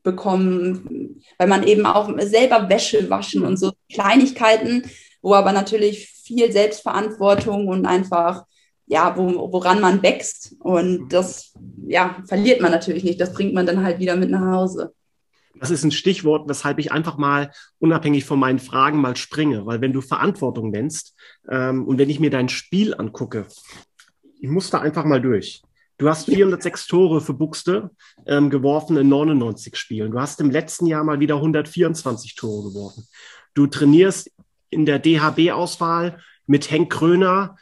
[0.05, 4.83] zurückbekommen, weil man eben auch selber Wäsche waschen und so Kleinigkeiten,
[5.21, 8.45] wo aber natürlich viel Selbstverantwortung und einfach
[8.87, 10.55] ja, wo, woran man wächst.
[10.59, 11.53] Und das
[11.87, 13.19] ja, verliert man natürlich nicht.
[13.19, 14.93] Das bringt man dann halt wieder mit nach Hause.
[15.59, 19.81] Das ist ein Stichwort, weshalb ich einfach mal unabhängig von meinen Fragen mal springe, weil
[19.81, 21.15] wenn du Verantwortung nennst
[21.49, 23.47] ähm, und wenn ich mir dein Spiel angucke,
[24.39, 25.63] ich muss da einfach mal durch.
[25.97, 27.89] Du hast 406 Tore für Buxte
[28.27, 30.11] ähm, geworfen in 99 Spielen.
[30.11, 33.07] Du hast im letzten Jahr mal wieder 124 Tore geworfen.
[33.53, 34.29] Du trainierst
[34.69, 37.55] in der DHB-Auswahl mit Henk Kröner,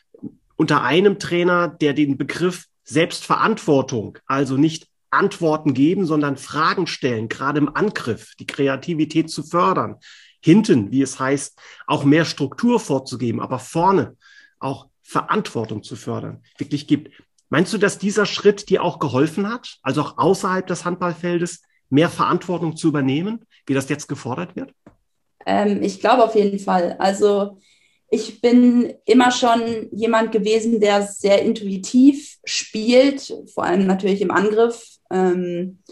[0.56, 7.60] unter einem Trainer, der den Begriff Selbstverantwortung, also nicht Antworten geben, sondern Fragen stellen, gerade
[7.60, 9.98] im Angriff, die Kreativität zu fördern,
[10.42, 14.18] hinten, wie es heißt, auch mehr Struktur vorzugeben, aber vorne
[14.60, 17.12] auch Verantwortung zu fördern, wirklich gibt.
[17.54, 21.62] Meinst du, dass dieser Schritt dir auch geholfen hat, also auch außerhalb des Handballfeldes
[21.92, 24.74] mehr Verantwortung zu übernehmen, wie das jetzt gefordert wird?
[25.46, 26.96] Ähm, ich glaube auf jeden Fall.
[26.98, 27.60] Also
[28.10, 34.88] ich bin immer schon jemand gewesen, der sehr intuitiv spielt, vor allem natürlich im Angriff.
[35.12, 35.84] Ähm,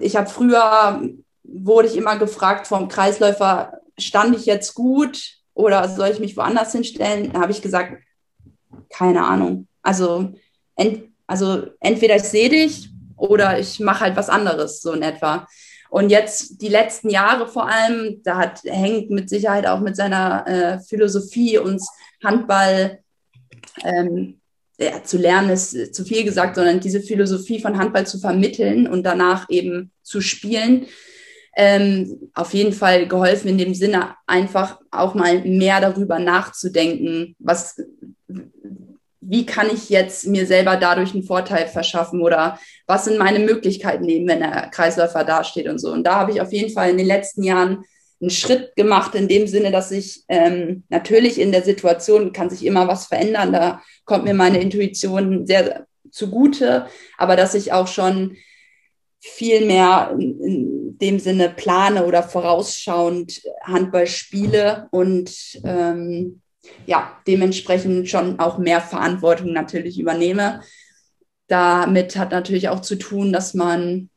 [0.00, 1.00] ich habe früher,
[1.44, 6.72] wurde ich immer gefragt vom Kreisläufer, stand ich jetzt gut oder soll ich mich woanders
[6.72, 7.30] hinstellen?
[7.32, 8.02] Da habe ich gesagt,
[8.88, 9.68] keine Ahnung.
[9.88, 10.34] Also,
[10.76, 15.48] ent, also entweder ich sehe dich oder ich mache halt was anderes, so in etwa.
[15.88, 20.46] Und jetzt die letzten Jahre vor allem, da hat hängt mit Sicherheit auch mit seiner
[20.46, 21.88] äh, Philosophie uns
[22.22, 22.98] Handball
[23.82, 24.42] ähm,
[24.78, 29.04] ja, zu lernen ist zu viel gesagt, sondern diese Philosophie von Handball zu vermitteln und
[29.04, 30.84] danach eben zu spielen.
[31.56, 37.80] Ähm, auf jeden Fall geholfen in dem Sinne, einfach auch mal mehr darüber nachzudenken, was,
[39.20, 44.08] wie kann ich jetzt mir selber dadurch einen Vorteil verschaffen oder was sind meine Möglichkeiten
[44.08, 45.92] eben, wenn der Kreisläufer dasteht und so.
[45.92, 47.84] Und da habe ich auf jeden Fall in den letzten Jahren
[48.20, 52.64] einen Schritt gemacht in dem Sinne, dass ich ähm, natürlich in der Situation kann sich
[52.64, 53.52] immer was verändern.
[53.52, 58.36] Da kommt mir meine Intuition sehr zugute, aber dass ich auch schon
[59.20, 65.30] viel mehr in, in dem Sinne plane oder vorausschauend Handball spiele und
[65.64, 66.40] ähm,
[66.86, 70.62] ja, dementsprechend schon auch mehr Verantwortung natürlich übernehme.
[71.46, 74.10] Damit hat natürlich auch zu tun, dass man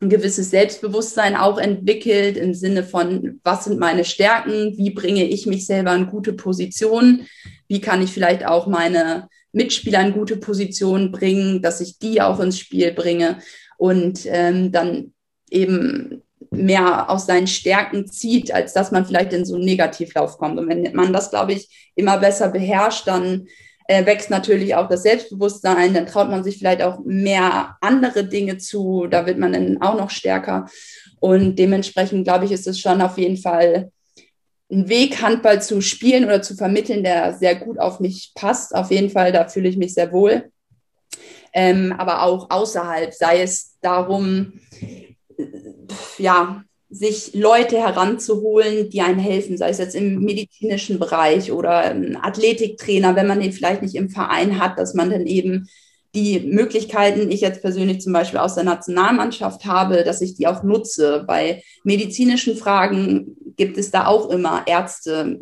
[0.00, 5.46] ein gewisses Selbstbewusstsein auch entwickelt im Sinne von, was sind meine Stärken, wie bringe ich
[5.46, 7.26] mich selber in gute Positionen,
[7.68, 12.40] wie kann ich vielleicht auch meine Mitspieler in gute Positionen bringen, dass ich die auch
[12.40, 13.38] ins Spiel bringe?
[13.78, 15.12] Und ähm, dann
[15.50, 16.22] eben
[16.54, 20.58] mehr aus seinen Stärken zieht, als dass man vielleicht in so einen Negativlauf kommt.
[20.58, 23.46] Und wenn man das, glaube ich, immer besser beherrscht, dann
[23.86, 28.58] äh, wächst natürlich auch das Selbstbewusstsein, dann traut man sich vielleicht auch mehr andere Dinge
[28.58, 30.66] zu, da wird man dann auch noch stärker.
[31.20, 33.90] Und dementsprechend, glaube ich, ist es schon auf jeden Fall
[34.70, 38.74] ein Weg, Handball zu spielen oder zu vermitteln, der sehr gut auf mich passt.
[38.74, 40.50] Auf jeden Fall, da fühle ich mich sehr wohl.
[41.52, 44.60] Ähm, aber auch außerhalb, sei es darum,
[46.18, 53.16] ja, sich Leute heranzuholen, die einem helfen, sei es jetzt im medizinischen Bereich oder Athletiktrainer,
[53.16, 55.68] wenn man den vielleicht nicht im Verein hat, dass man dann eben
[56.14, 60.62] die Möglichkeiten, ich jetzt persönlich zum Beispiel aus der Nationalmannschaft habe, dass ich die auch
[60.62, 61.24] nutze.
[61.26, 65.40] Bei medizinischen Fragen gibt es da auch immer Ärzte,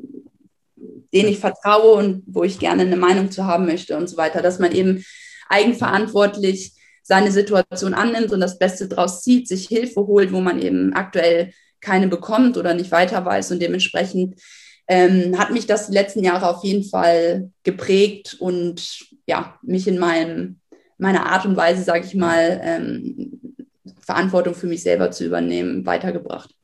[1.13, 4.41] denen ich vertraue und wo ich gerne eine Meinung zu haben möchte und so weiter,
[4.41, 5.05] dass man eben
[5.51, 6.73] eigenverantwortlich
[7.03, 11.53] seine Situation annimmt und das Beste draus zieht, sich Hilfe holt, wo man eben aktuell
[11.81, 13.51] keine bekommt oder nicht weiter weiß.
[13.53, 14.41] Und dementsprechend
[14.89, 19.99] ähm, hat mich das die letzten Jahre auf jeden Fall geprägt und ja, mich in
[19.99, 20.61] meinem,
[20.99, 23.41] meiner Art und Weise, sage ich mal, ähm,
[24.01, 26.55] Verantwortung für mich selber zu übernehmen, weitergebracht.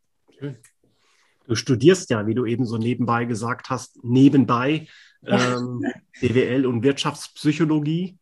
[1.46, 4.86] Du studierst ja, wie du eben so nebenbei gesagt hast, nebenbei
[5.26, 5.82] ähm,
[6.20, 8.18] BWL und Wirtschaftspsychologie.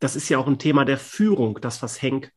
[0.00, 2.32] Das ist ja auch ein Thema der Führung, das was Henk,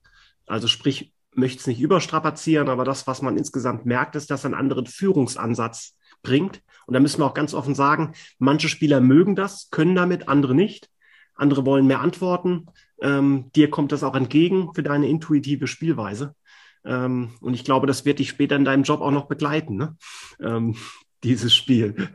[0.47, 4.47] also sprich, möchte es nicht überstrapazieren, aber das, was man insgesamt merkt, ist, dass er
[4.47, 6.61] einen anderen Führungsansatz bringt.
[6.85, 10.55] Und da müssen wir auch ganz offen sagen, manche Spieler mögen das, können damit, andere
[10.55, 10.89] nicht.
[11.35, 12.65] Andere wollen mehr Antworten.
[13.01, 16.35] Ähm, dir kommt das auch entgegen für deine intuitive Spielweise.
[16.83, 19.95] Ähm, und ich glaube, das wird dich später in deinem Job auch noch begleiten, ne?
[20.41, 20.75] ähm,
[21.23, 22.09] dieses Spiel.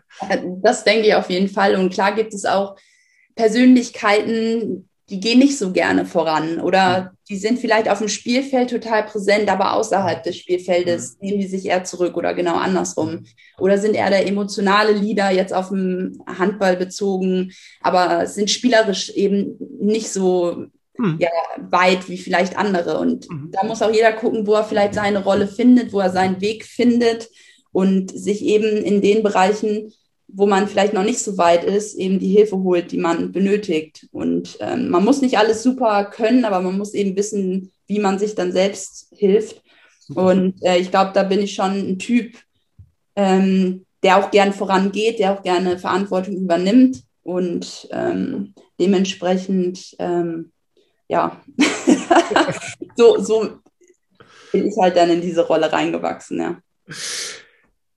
[0.63, 1.77] Das denke ich auf jeden Fall.
[1.77, 2.77] Und klar gibt es auch
[3.37, 9.05] Persönlichkeiten, die gehen nicht so gerne voran oder die sind vielleicht auf dem Spielfeld total
[9.05, 13.25] präsent, aber außerhalb des Spielfeldes nehmen die sich eher zurück oder genau andersrum.
[13.59, 19.57] Oder sind eher der emotionale Leader jetzt auf dem Handball bezogen, aber sind spielerisch eben
[19.81, 20.67] nicht so
[20.99, 21.19] mhm.
[21.21, 22.99] ja, weit wie vielleicht andere.
[22.99, 23.51] Und mhm.
[23.53, 26.65] da muss auch jeder gucken, wo er vielleicht seine Rolle findet, wo er seinen Weg
[26.65, 27.29] findet
[27.71, 29.93] und sich eben in den Bereichen
[30.37, 34.07] wo man vielleicht noch nicht so weit ist, eben die Hilfe holt, die man benötigt.
[34.13, 38.19] Und ähm, man muss nicht alles super können, aber man muss eben wissen, wie man
[38.19, 39.63] sich dann selbst hilft.
[40.15, 42.37] Und äh, ich glaube, da bin ich schon ein Typ,
[43.17, 50.53] ähm, der auch gern vorangeht, der auch gerne Verantwortung übernimmt und ähm, dementsprechend, ähm,
[51.09, 51.41] ja,
[52.97, 53.49] so, so
[54.53, 56.59] bin ich halt dann in diese Rolle reingewachsen, ja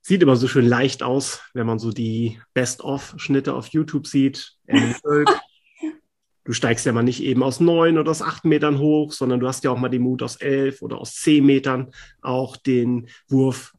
[0.10, 4.56] sieht immer so schön leicht aus, wenn man so die Best-of-Schnitte auf YouTube sieht.
[4.68, 9.48] du steigst ja mal nicht eben aus neun oder aus acht Metern hoch, sondern du
[9.48, 11.92] hast ja auch mal den Mut aus elf oder aus zehn Metern
[12.24, 13.74] auch den Wurf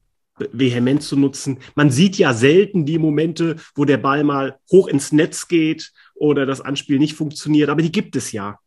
[0.53, 1.59] vehement zu nutzen.
[1.75, 6.47] Man sieht ja selten die Momente, wo der Ball mal hoch ins Netz geht oder
[6.47, 8.61] das Anspiel nicht funktioniert, aber die gibt es ja.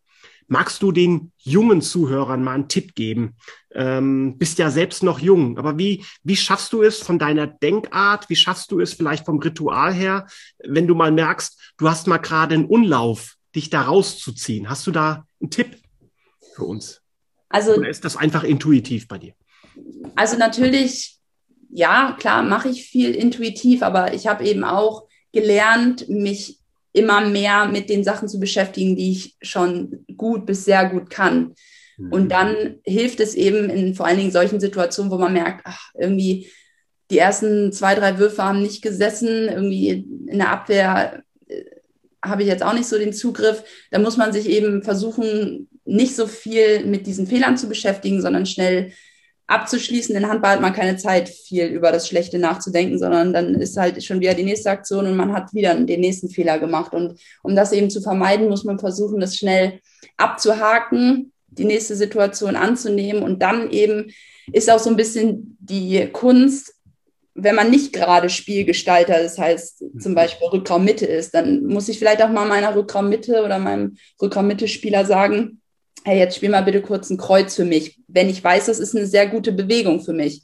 [0.47, 3.35] Magst du den jungen Zuhörern mal einen Tipp geben?
[3.73, 8.29] Ähm, bist ja selbst noch jung, aber wie, wie schaffst du es von deiner Denkart?
[8.29, 10.27] Wie schaffst du es vielleicht vom Ritual her,
[10.63, 14.69] wenn du mal merkst, du hast mal gerade einen Unlauf, dich da rauszuziehen?
[14.69, 15.77] Hast du da einen Tipp
[16.55, 17.01] für uns?
[17.49, 19.33] Also, Oder ist das einfach intuitiv bei dir?
[20.15, 21.19] Also natürlich,
[21.69, 26.59] ja, klar, mache ich viel intuitiv, aber ich habe eben auch gelernt, mich
[26.93, 31.53] immer mehr mit den Sachen zu beschäftigen, die ich schon gut bis sehr gut kann.
[31.97, 32.29] Und mhm.
[32.29, 36.49] dann hilft es eben in vor allen Dingen solchen Situationen, wo man merkt, ach, irgendwie
[37.11, 41.63] die ersten zwei, drei Würfe haben nicht gesessen, irgendwie in der Abwehr äh,
[42.23, 43.63] habe ich jetzt auch nicht so den Zugriff.
[43.91, 48.45] Da muss man sich eben versuchen, nicht so viel mit diesen Fehlern zu beschäftigen, sondern
[48.45, 48.93] schnell
[49.47, 50.15] abzuschließen.
[50.15, 54.03] In Handball hat man keine Zeit, viel über das Schlechte nachzudenken, sondern dann ist halt
[54.03, 56.93] schon wieder die nächste Aktion und man hat wieder den nächsten Fehler gemacht.
[56.93, 59.79] Und um das eben zu vermeiden, muss man versuchen, das schnell
[60.17, 63.23] abzuhaken, die nächste Situation anzunehmen.
[63.23, 64.11] Und dann eben
[64.51, 66.73] ist auch so ein bisschen die Kunst,
[67.35, 70.15] wenn man nicht gerade Spielgestalter, das heißt zum mhm.
[70.15, 75.61] Beispiel Rückraummitte ist, dann muss ich vielleicht auch mal meiner Rückraummitte oder meinem Rückraummitte-Spieler sagen,
[76.03, 78.95] hey, jetzt spiel mal bitte kurz ein Kreuz für mich, wenn ich weiß, das ist
[78.95, 80.43] eine sehr gute Bewegung für mich.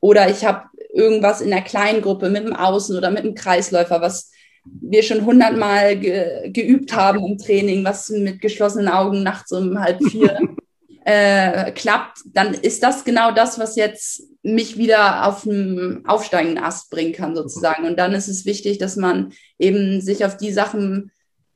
[0.00, 4.30] Oder ich habe irgendwas in der Kleingruppe mit dem Außen oder mit dem Kreisläufer, was
[4.64, 9.98] wir schon hundertmal ge geübt haben im Training, was mit geschlossenen Augen nachts um halb
[10.04, 10.38] vier
[11.04, 16.90] äh, klappt, dann ist das genau das, was jetzt mich wieder auf einen aufsteigenden Ast
[16.90, 17.86] bringen kann, sozusagen.
[17.86, 21.10] Und dann ist es wichtig, dass man eben sich auf die Sachen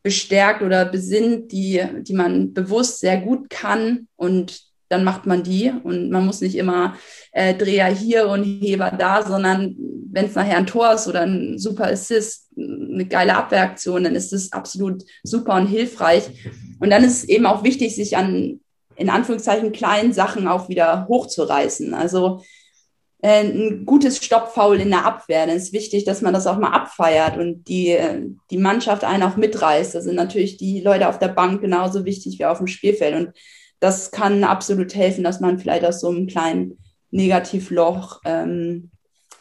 [0.06, 5.72] bestärkt oder besinnt, die, die man bewusst sehr gut kann und dann macht man die
[5.82, 6.94] und man muss nicht immer
[7.32, 9.74] äh, Dreher hier und Heber da, sondern
[10.12, 14.32] wenn es nachher ein Tor ist oder ein super Assist, eine geile Abwehraktion, dann ist
[14.32, 16.30] es absolut super und hilfreich.
[16.78, 18.60] Und dann ist es eben auch wichtig, sich an
[18.94, 21.94] in Anführungszeichen kleinen Sachen auch wieder hochzureißen.
[21.94, 22.44] Also
[23.26, 25.46] ein gutes Stoppfaul in der Abwehr.
[25.46, 27.98] Dann ist wichtig, dass man das auch mal abfeiert und die,
[28.50, 29.94] die Mannschaft einen auch mitreißt.
[29.94, 33.14] Da sind natürlich die Leute auf der Bank genauso wichtig wie auf dem Spielfeld.
[33.14, 33.36] Und
[33.80, 36.78] das kann absolut helfen, dass man vielleicht aus so einem kleinen
[37.10, 38.90] Negativloch ähm,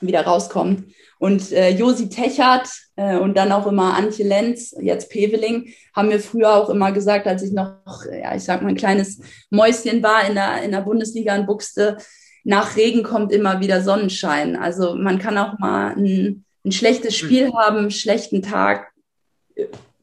[0.01, 0.91] wieder rauskommt.
[1.19, 6.19] Und äh, Josi Techert äh, und dann auch immer Antje Lenz, jetzt Peveling, haben mir
[6.19, 7.77] früher auch immer gesagt, als ich noch,
[8.11, 9.19] ja, ich sag mal, ein kleines
[9.49, 11.97] Mäuschen war in der, in der Bundesliga in Buxte,
[12.45, 14.55] nach Regen kommt immer wieder Sonnenschein.
[14.55, 17.25] Also man kann auch mal ein, ein schlechtes hm.
[17.27, 18.93] Spiel haben, einen schlechten Tag,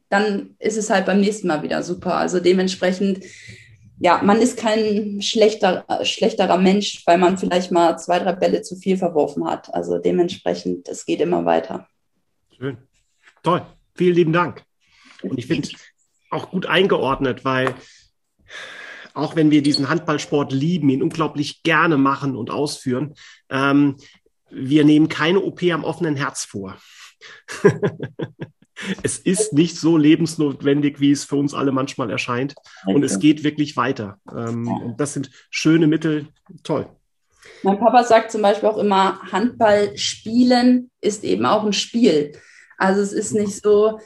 [0.09, 2.15] dann ist es halt beim nächsten Mal wieder super.
[2.15, 3.23] Also dementsprechend,
[3.97, 8.75] ja, man ist kein schlechter, schlechterer Mensch, weil man vielleicht mal zwei, drei Bälle zu
[8.75, 9.73] viel verworfen hat.
[9.73, 11.87] Also dementsprechend, es geht immer weiter.
[12.55, 12.77] Schön.
[13.41, 13.65] Toll.
[13.95, 14.63] Vielen lieben Dank.
[15.23, 15.69] Und ich finde
[16.29, 17.73] auch gut eingeordnet, weil
[19.13, 23.13] auch wenn wir diesen Handballsport lieben, ihn unglaublich gerne machen und ausführen,
[23.49, 23.97] ähm,
[24.49, 26.77] wir nehmen keine OP am offenen Herz vor.
[29.03, 32.55] Es ist nicht so lebensnotwendig, wie es für uns alle manchmal erscheint.
[32.85, 34.17] Und es geht wirklich weiter.
[34.35, 36.27] Ähm, und das sind schöne Mittel.
[36.63, 36.87] Toll.
[37.61, 42.33] Mein Papa sagt zum Beispiel auch immer, Handball spielen ist eben auch ein Spiel.
[42.77, 43.99] Also es ist nicht so,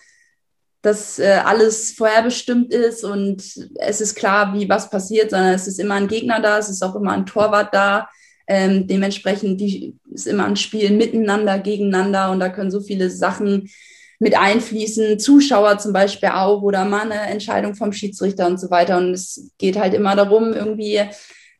[0.82, 3.44] dass äh, alles vorherbestimmt ist und
[3.76, 6.84] es ist klar, wie was passiert, sondern es ist immer ein Gegner da, es ist
[6.84, 8.08] auch immer ein Torwart da.
[8.50, 13.70] Ähm, dementsprechend die, ist immer ein Spiel miteinander, gegeneinander und da können so viele Sachen
[14.20, 18.98] mit einfließen, Zuschauer zum Beispiel auch oder mal eine Entscheidung vom Schiedsrichter und so weiter.
[18.98, 21.02] Und es geht halt immer darum, irgendwie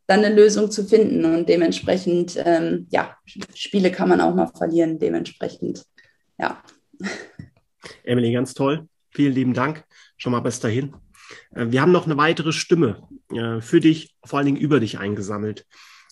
[0.08, 1.26] dann eine Lösung zu finden.
[1.26, 3.16] Und dementsprechend, ähm, ja,
[3.54, 5.84] Spiele kann man auch mal verlieren, dementsprechend,
[6.40, 6.64] ja.
[8.04, 8.88] Emily, ganz toll.
[9.18, 9.84] Vielen lieben Dank.
[10.18, 10.94] Schon mal bis dahin.
[11.56, 13.02] Äh, wir haben noch eine weitere Stimme
[13.34, 15.66] äh, für dich, vor allen Dingen über dich eingesammelt.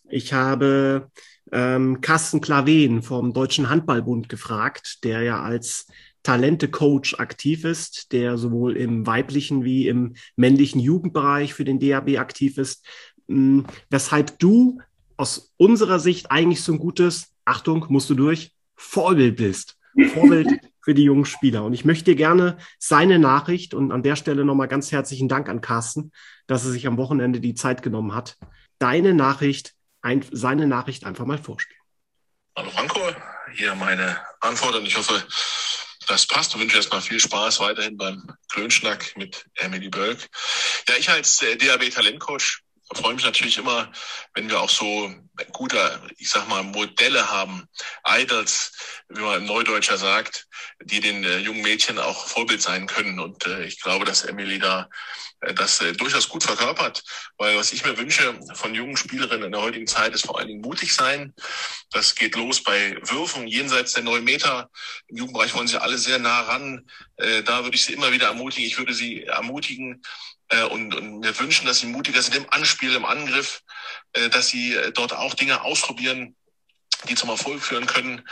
[0.10, 1.12] Ich habe
[1.52, 5.86] ähm, Carsten Klaven vom Deutschen Handballbund gefragt, der ja als
[6.24, 12.58] Talente-Coach aktiv ist, der sowohl im weiblichen wie im männlichen Jugendbereich für den DAB aktiv
[12.58, 12.88] ist,
[13.28, 14.80] hm, weshalb du
[15.16, 19.78] aus unserer Sicht eigentlich so ein gutes, Achtung, musst du durch, Vorbild bist.
[20.16, 20.50] Vorbild
[20.86, 21.64] für die jungen Spieler.
[21.64, 25.60] Und ich möchte gerne seine Nachricht und an der Stelle nochmal ganz herzlichen Dank an
[25.60, 26.12] Carsten,
[26.46, 28.38] dass er sich am Wochenende die Zeit genommen hat,
[28.78, 29.74] deine Nachricht,
[30.04, 31.82] ein, seine Nachricht einfach mal vorspielen.
[32.56, 33.00] Hallo Franco,
[33.56, 35.24] hier meine Antwort und ich hoffe,
[36.08, 40.20] das passt und wünsche erstmal viel Spaß weiterhin beim Klönschnack mit Emily Bölk.
[40.88, 42.62] Ja, ich als äh, DAB Talentcoach
[42.94, 43.92] freue mich natürlich immer,
[44.34, 45.14] wenn wir auch so
[45.52, 47.68] gute, ich sag mal, Modelle haben,
[48.08, 48.72] Idols,
[49.10, 50.48] wie man im Neudeutscher sagt,
[50.84, 53.20] die den äh, jungen Mädchen auch Vorbild sein können.
[53.20, 54.88] Und äh, ich glaube, dass Emily da
[55.42, 57.04] äh, das äh, durchaus gut verkörpert,
[57.38, 60.48] weil was ich mir wünsche von jungen Spielerinnen in der heutigen Zeit ist vor allen
[60.48, 61.34] Dingen mutig sein.
[61.92, 64.70] Das geht los bei Würfen jenseits der neun Meter.
[65.08, 66.86] Im Jugendbereich wollen sie alle sehr nah ran.
[67.18, 68.68] Äh, da würde ich sie immer wieder ermutigen.
[68.68, 70.04] Ich würde sie ermutigen,
[70.66, 73.64] und, und wir wünschen, dass sie mutiger sind im Anspiel, im Angriff,
[74.14, 76.36] äh, dass sie äh, dort auch Dinge ausprobieren,
[77.10, 78.28] die zum Erfolg führen können.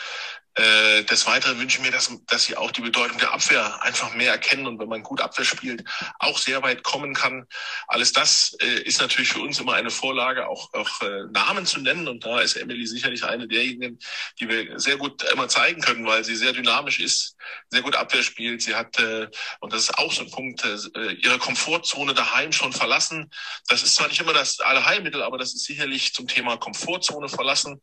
[0.56, 4.14] Äh, des Weiteren wünsche ich mir, dass, dass sie auch die Bedeutung der Abwehr einfach
[4.14, 5.84] mehr erkennen und wenn man gut Abwehr spielt,
[6.20, 7.48] auch sehr weit kommen kann.
[7.88, 11.80] Alles das äh, ist natürlich für uns immer eine Vorlage, auch, auch äh, Namen zu
[11.80, 13.98] nennen und da ist Emily sicherlich eine derjenigen,
[14.40, 17.36] die wir sehr gut immer zeigen können, weil sie sehr dynamisch ist,
[17.70, 18.62] sehr gut Abwehr spielt.
[18.62, 19.28] Sie hat, äh,
[19.60, 23.32] und das ist auch so ein Punkt, äh, ihre Komfortzone daheim schon verlassen.
[23.68, 27.82] Das ist zwar nicht immer das Allerheilmittel, aber das ist sicherlich zum Thema Komfortzone verlassen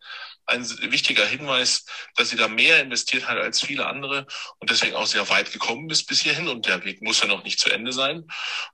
[0.51, 1.87] ein wichtiger Hinweis,
[2.17, 4.27] dass sie da mehr investiert hat als viele andere
[4.59, 7.45] und deswegen auch sehr weit gekommen ist bis hierhin und der Weg muss ja noch
[7.45, 8.25] nicht zu Ende sein.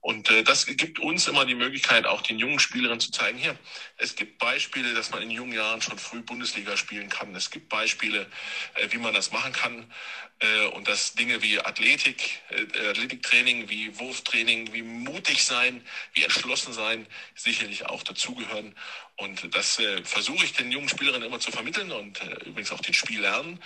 [0.01, 3.57] Und äh, das gibt uns immer die Möglichkeit, auch den jungen Spielerinnen zu zeigen, hier,
[3.97, 7.33] es gibt Beispiele, dass man in jungen Jahren schon früh Bundesliga spielen kann.
[7.35, 8.27] Es gibt Beispiele,
[8.75, 9.91] äh, wie man das machen kann
[10.39, 16.73] äh, und dass Dinge wie Athletik, äh, Athletiktraining, wie Wurftraining, wie mutig sein, wie entschlossen
[16.73, 18.75] sein sicherlich auch dazugehören.
[19.17, 22.81] Und das äh, versuche ich den jungen Spielerinnen immer zu vermitteln und äh, übrigens auch
[22.81, 23.59] den Spiellernen,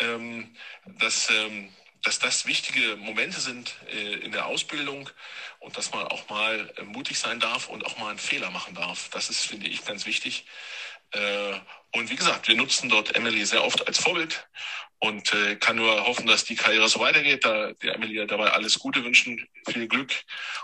[0.00, 0.54] ähm,
[0.98, 1.70] dass, ähm,
[2.02, 5.08] dass das wichtige Momente sind äh, in der Ausbildung
[5.60, 8.74] und dass man auch mal äh, mutig sein darf und auch mal einen Fehler machen
[8.74, 9.08] darf.
[9.10, 10.44] Das ist, finde ich, ganz wichtig.
[11.16, 14.46] Äh, und wie gesagt, wir nutzen dort Emily sehr oft als Vorbild
[14.98, 17.44] und äh, kann nur hoffen, dass die Karriere so weitergeht.
[17.44, 20.12] Da der Emilia dabei alles Gute wünschen, viel Glück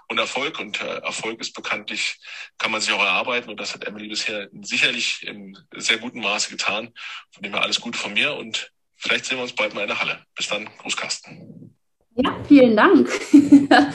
[0.09, 0.59] und Erfolg.
[0.59, 2.19] Und äh, Erfolg ist bekanntlich,
[2.59, 3.51] kann man sich auch erarbeiten.
[3.51, 6.93] Und das hat Emily bisher sicherlich in sehr gutem Maße getan.
[7.31, 9.89] Von dem her alles Gute von mir und vielleicht sehen wir uns bald mal in
[9.89, 10.21] der Halle.
[10.35, 11.77] Bis dann, Gruß Carsten.
[12.15, 13.11] Ja, vielen Dank.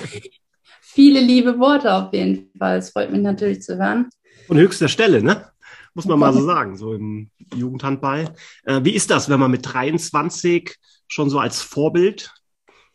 [0.82, 2.80] Viele liebe Worte auf jeden Fall.
[2.80, 4.10] Es freut mich natürlich zu hören.
[4.47, 5.51] Von höchster Stelle, ne?
[5.98, 8.36] Muss man mal so sagen, so im Jugendhandball.
[8.66, 10.76] Äh, wie ist das, wenn man mit 23
[11.08, 12.32] schon so als Vorbild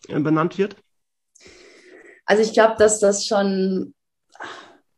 [0.06, 0.76] äh, benannt wird?
[2.26, 3.92] Also ich glaube, dass das schon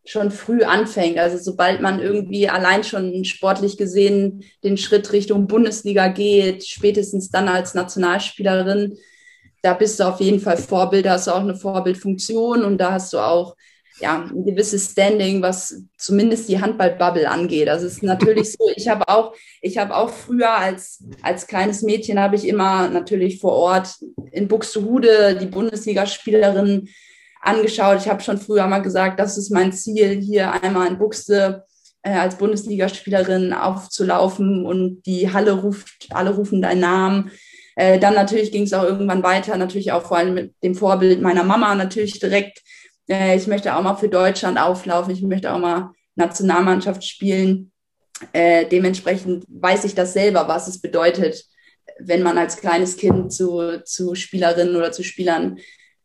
[0.07, 1.17] schon früh anfängt.
[1.17, 7.49] Also sobald man irgendwie allein schon sportlich gesehen den Schritt Richtung Bundesliga geht, spätestens dann
[7.49, 8.99] als Nationalspielerin,
[9.63, 12.93] da bist du auf jeden Fall Vorbild, da hast du auch eine Vorbildfunktion und da
[12.93, 13.57] hast du auch
[14.01, 17.69] ja, ein gewisses Standing, was zumindest die Handballbubble angeht.
[17.69, 18.69] Das ist natürlich so.
[18.75, 23.41] Ich habe auch, ich habe auch früher als, als kleines Mädchen habe ich immer natürlich
[23.41, 23.95] vor Ort
[24.33, 26.89] in Buxtehude die Bundesligaspielerin
[27.41, 27.99] angeschaut.
[28.01, 31.65] Ich habe schon früher mal gesagt, das ist mein Ziel, hier einmal in Buxte
[32.03, 37.31] äh, als Bundesligaspielerin aufzulaufen und die Halle ruft, alle rufen deinen Namen.
[37.77, 41.21] Äh, dann natürlich ging es auch irgendwann weiter, natürlich auch vor allem mit dem Vorbild
[41.21, 42.64] meiner Mama natürlich direkt
[43.09, 47.73] äh, ich möchte auch mal für Deutschland auflaufen, ich möchte auch mal Nationalmannschaft spielen.
[48.33, 51.45] Äh, dementsprechend weiß ich das selber, was es bedeutet,
[51.99, 55.59] wenn man als kleines Kind zu, zu Spielerinnen oder zu Spielern,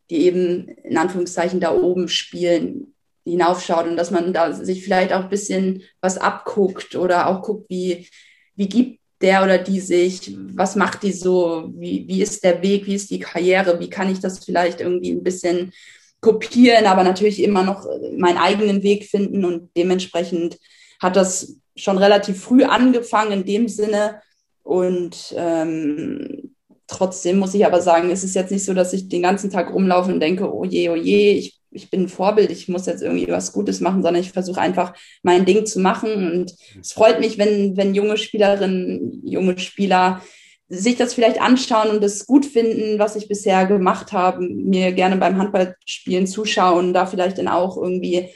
[0.09, 2.93] die eben in Anführungszeichen da oben spielen,
[3.25, 7.69] hinaufschaut und dass man da sich vielleicht auch ein bisschen was abguckt oder auch guckt,
[7.69, 8.07] wie,
[8.55, 12.87] wie gibt der oder die sich, was macht die so, wie, wie ist der Weg,
[12.87, 15.73] wie ist die Karriere, wie kann ich das vielleicht irgendwie ein bisschen
[16.21, 17.85] kopieren, aber natürlich immer noch
[18.17, 20.57] meinen eigenen Weg finden und dementsprechend
[21.01, 24.21] hat das schon relativ früh angefangen in dem Sinne
[24.63, 26.55] und ähm,
[26.87, 29.73] trotzdem muss ich aber sagen, es ist jetzt nicht so, dass ich den ganzen Tag
[29.73, 33.03] rumlaufe und denke, oh je, oh je, ich ich bin ein Vorbild, ich muss jetzt
[33.03, 36.11] irgendwie was Gutes machen, sondern ich versuche einfach mein Ding zu machen.
[36.13, 40.21] Und es freut mich, wenn, wenn junge Spielerinnen, junge Spieler
[40.69, 45.17] sich das vielleicht anschauen und es gut finden, was ich bisher gemacht habe, mir gerne
[45.17, 48.29] beim Handballspielen zuschauen, da vielleicht dann auch irgendwie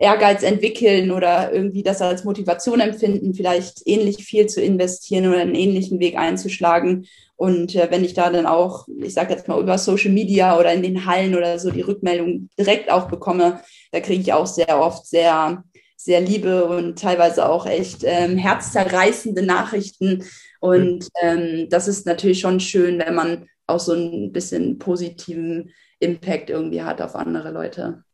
[0.00, 5.54] Ehrgeiz entwickeln oder irgendwie das als Motivation empfinden, vielleicht ähnlich viel zu investieren oder einen
[5.54, 7.06] ähnlichen Weg einzuschlagen.
[7.36, 10.72] Und äh, wenn ich da dann auch, ich sage jetzt mal über Social Media oder
[10.72, 13.60] in den Hallen oder so die Rückmeldung direkt auch bekomme,
[13.92, 15.64] da kriege ich auch sehr oft sehr,
[15.96, 20.24] sehr liebe und teilweise auch echt ähm, herzzerreißende Nachrichten.
[20.60, 26.50] Und ähm, das ist natürlich schon schön, wenn man auch so ein bisschen positiven Impact
[26.50, 28.04] irgendwie hat auf andere Leute.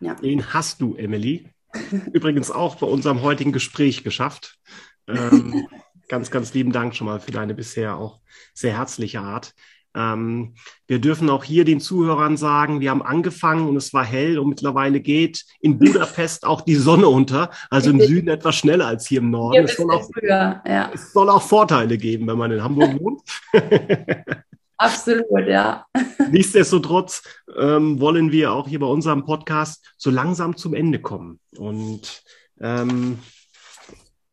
[0.00, 0.14] Ja.
[0.14, 1.48] Den hast du, Emily.
[2.12, 4.58] Übrigens auch bei unserem heutigen Gespräch geschafft.
[5.06, 5.66] Ähm,
[6.08, 8.20] ganz, ganz lieben Dank schon mal für deine bisher auch
[8.54, 9.54] sehr herzliche Art.
[9.94, 10.54] Ähm,
[10.86, 14.48] wir dürfen auch hier den Zuhörern sagen, wir haben angefangen und es war hell und
[14.48, 19.18] mittlerweile geht in Budapest auch die Sonne unter, also im Süden etwas schneller als hier
[19.20, 19.64] im Norden.
[19.64, 20.90] Es soll, auch, früher, ja.
[20.94, 23.22] es soll auch Vorteile geben, wenn man in Hamburg wohnt.
[24.78, 25.84] Absolut, ja.
[26.30, 27.22] Nichtsdestotrotz
[27.58, 31.38] ähm, wollen wir auch hier bei unserem Podcast so langsam zum Ende kommen.
[31.58, 32.22] Und
[32.60, 33.18] ähm,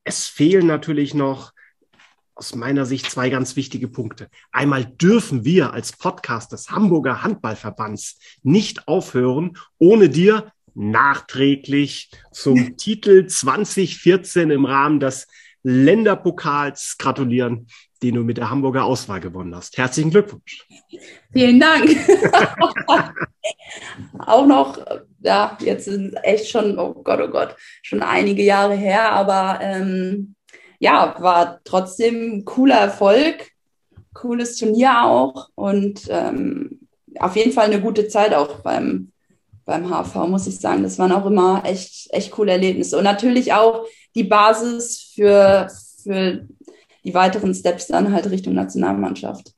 [0.05, 1.51] es fehlen natürlich noch
[2.37, 4.29] aus meiner Sicht zwei ganz wichtige Punkte.
[4.51, 13.25] Einmal dürfen wir als Podcast des Hamburger Handballverbands nicht aufhören, ohne dir nachträglich zum Titel
[13.25, 15.27] 2014 im Rahmen des
[15.63, 17.67] Länderpokals gratulieren
[18.03, 19.77] den du mit der Hamburger Auswahl gewonnen hast.
[19.77, 20.67] Herzlichen Glückwunsch.
[21.31, 21.89] Vielen Dank.
[24.19, 24.79] auch noch,
[25.19, 30.35] ja, jetzt sind echt schon, oh Gott, oh Gott, schon einige Jahre her, aber ähm,
[30.79, 33.51] ja, war trotzdem cooler Erfolg,
[34.13, 36.87] cooles Turnier auch und ähm,
[37.19, 39.11] auf jeden Fall eine gute Zeit auch beim,
[39.65, 40.83] beim HV, muss ich sagen.
[40.83, 42.97] Das waren auch immer echt, echt coole Erlebnisse.
[42.97, 45.67] Und natürlich auch die Basis für,
[46.03, 46.47] für
[47.03, 49.53] die weiteren Steps dann halt Richtung Nationalmannschaft.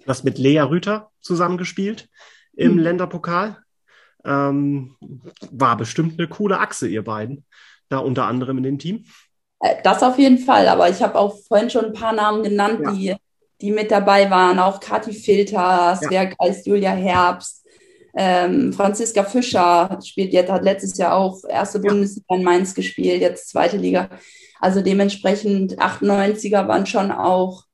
[0.00, 2.08] Du hast mit Lea Rüther zusammengespielt
[2.54, 2.78] im hm.
[2.78, 3.58] Länderpokal.
[4.24, 4.96] Ähm,
[5.50, 7.44] war bestimmt eine coole Achse, ihr beiden,
[7.88, 9.04] da unter anderem in dem Team.
[9.62, 12.80] Äh, das auf jeden Fall, aber ich habe auch vorhin schon ein paar Namen genannt,
[12.82, 12.92] ja.
[12.92, 13.16] die,
[13.60, 14.58] die mit dabei waren.
[14.58, 16.30] Auch Kathi Filter, Svea ja.
[16.38, 17.64] Geist, Julia Herbst,
[18.14, 21.88] ähm, Franziska Fischer spielt jetzt, hat letztes Jahr auch erste ja.
[21.88, 24.10] Bundesliga in Mainz gespielt, jetzt zweite Liga.
[24.60, 27.64] Also dementsprechend 98er waren schon auch,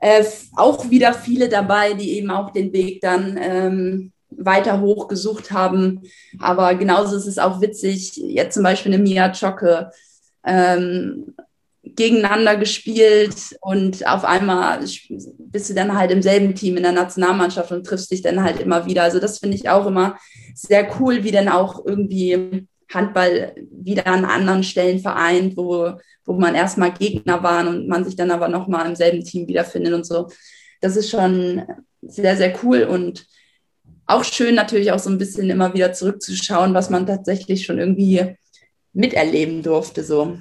[0.00, 0.24] äh,
[0.56, 6.02] auch wieder viele dabei, die eben auch den Weg dann ähm, weiter hoch gesucht haben.
[6.38, 9.90] Aber genauso ist es auch witzig, jetzt zum Beispiel eine Mia Chocke,
[10.46, 11.34] ähm,
[11.82, 14.80] gegeneinander gespielt und auf einmal
[15.38, 18.60] bist du dann halt im selben Team in der Nationalmannschaft und triffst dich dann halt
[18.60, 19.02] immer wieder.
[19.04, 20.16] Also das finde ich auch immer
[20.54, 25.92] sehr cool, wie dann auch irgendwie Handball wieder an anderen Stellen vereint, wo,
[26.24, 29.92] wo man erstmal Gegner waren und man sich dann aber nochmal im selben Team wiederfindet
[29.92, 30.28] und so.
[30.80, 31.62] Das ist schon
[32.02, 33.26] sehr, sehr cool und
[34.06, 38.36] auch schön natürlich auch so ein bisschen immer wieder zurückzuschauen, was man tatsächlich schon irgendwie
[38.96, 40.02] miterleben durfte.
[40.02, 40.38] So.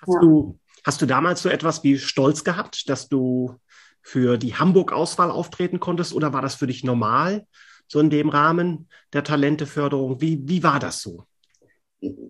[0.00, 0.20] Hast, ja.
[0.20, 3.56] du, hast du damals so etwas wie Stolz gehabt, dass du
[4.02, 7.46] für die Hamburg-Auswahl auftreten konntest oder war das für dich normal,
[7.86, 10.20] so in dem Rahmen der Talenteförderung?
[10.20, 11.24] Wie, wie war das so?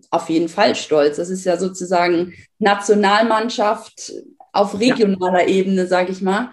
[0.09, 1.17] auf jeden Fall stolz.
[1.17, 4.13] Das ist ja sozusagen Nationalmannschaft
[4.53, 5.47] auf regionaler ja.
[5.47, 6.51] Ebene, sage ich mal.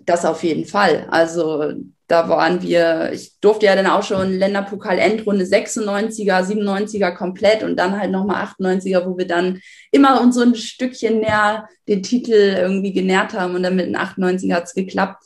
[0.00, 1.06] Das auf jeden Fall.
[1.10, 1.74] Also
[2.06, 7.76] da waren wir, ich durfte ja dann auch schon Länderpokal Endrunde 96er, 97er komplett und
[7.76, 12.32] dann halt nochmal 98er, wo wir dann immer uns so ein Stückchen mehr den Titel
[12.32, 15.24] irgendwie genährt haben und dann mit den 98er hat es geklappt.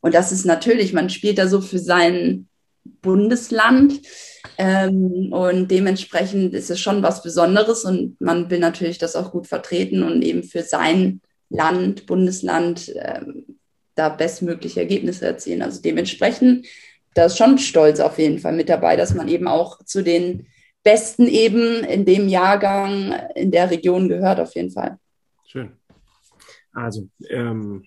[0.00, 2.48] Und das ist natürlich, man spielt da so für sein
[3.02, 4.00] Bundesland
[4.58, 9.46] ähm, und dementsprechend ist es schon was Besonderes und man will natürlich das auch gut
[9.46, 13.45] vertreten und eben für sein Land, Bundesland ähm,
[13.96, 15.62] da bestmögliche Ergebnisse erzielen.
[15.62, 16.66] Also dementsprechend,
[17.14, 20.46] da ist schon Stolz auf jeden Fall mit dabei, dass man eben auch zu den
[20.84, 24.98] Besten eben in dem Jahrgang in der Region gehört, auf jeden Fall.
[25.46, 25.72] Schön.
[26.72, 27.84] Also ähm,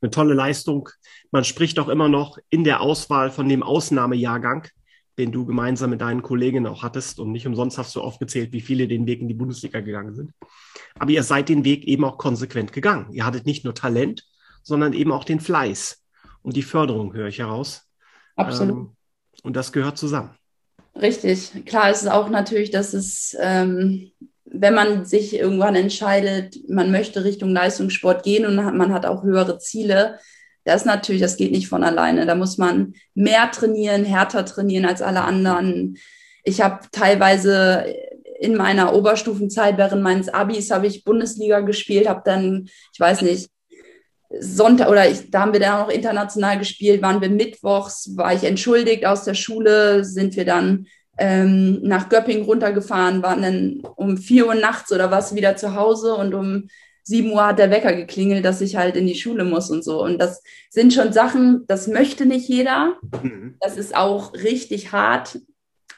[0.00, 0.88] Eine tolle Leistung.
[1.30, 4.66] Man spricht auch immer noch in der Auswahl von dem Ausnahmejahrgang,
[5.18, 7.20] den du gemeinsam mit deinen Kolleginnen auch hattest.
[7.20, 10.32] Und nicht umsonst hast du aufgezählt, wie viele den Weg in die Bundesliga gegangen sind.
[10.98, 13.12] Aber ihr seid den Weg eben auch konsequent gegangen.
[13.12, 14.26] Ihr hattet nicht nur Talent,
[14.62, 16.02] sondern eben auch den Fleiß
[16.42, 17.82] und die Förderung, höre ich heraus.
[18.36, 18.76] Absolut.
[18.76, 18.96] Ähm,
[19.42, 20.30] und das gehört zusammen.
[21.00, 21.64] Richtig.
[21.66, 24.12] Klar ist es auch natürlich, dass es, ähm,
[24.44, 29.58] wenn man sich irgendwann entscheidet, man möchte Richtung Leistungssport gehen und man hat auch höhere
[29.58, 30.18] Ziele,
[30.64, 32.26] das ist natürlich, das geht nicht von alleine.
[32.26, 35.96] Da muss man mehr trainieren, härter trainieren als alle anderen.
[36.44, 37.84] Ich habe teilweise
[38.38, 43.50] in meiner Oberstufenzeit während meines Abis habe ich Bundesliga gespielt, habe dann, ich weiß nicht,
[44.40, 48.34] Sonntag oder ich, da haben wir dann auch noch international gespielt, waren wir mittwochs, war
[48.34, 50.86] ich entschuldigt aus der Schule, sind wir dann
[51.18, 56.14] ähm, nach Göppingen runtergefahren, waren dann um vier Uhr nachts oder was wieder zu Hause
[56.14, 56.68] und um
[57.04, 60.02] sieben Uhr hat der Wecker geklingelt, dass ich halt in die Schule muss und so.
[60.02, 62.96] Und das sind schon Sachen, das möchte nicht jeder.
[63.22, 63.56] Mhm.
[63.60, 65.40] Das ist auch richtig hart,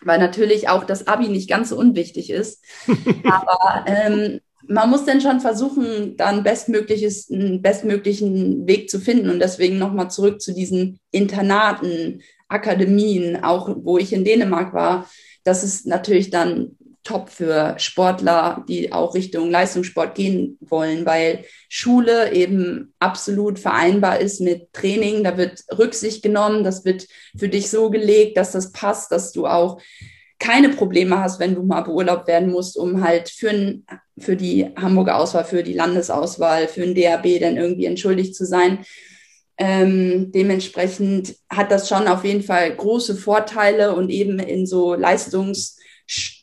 [0.00, 2.64] weil natürlich auch das Abi nicht ganz so unwichtig ist.
[3.24, 9.30] Aber ähm, man muss dann schon versuchen, dann bestmögliches, einen bestmöglichen Weg zu finden.
[9.30, 15.08] Und deswegen nochmal zurück zu diesen Internaten, Akademien, auch wo ich in Dänemark war.
[15.44, 22.32] Das ist natürlich dann top für Sportler, die auch Richtung Leistungssport gehen wollen, weil Schule
[22.32, 25.22] eben absolut vereinbar ist mit Training.
[25.22, 27.06] Da wird Rücksicht genommen, das wird
[27.36, 29.80] für dich so gelegt, dass das passt, dass du auch
[30.44, 33.86] keine Probleme hast, wenn du mal beurlaubt werden musst, um halt für, ein,
[34.18, 38.84] für die Hamburger Auswahl, für die Landesauswahl, für ein DAB dann irgendwie entschuldigt zu sein.
[39.56, 44.94] Ähm, dementsprechend hat das schon auf jeden Fall große Vorteile und eben in so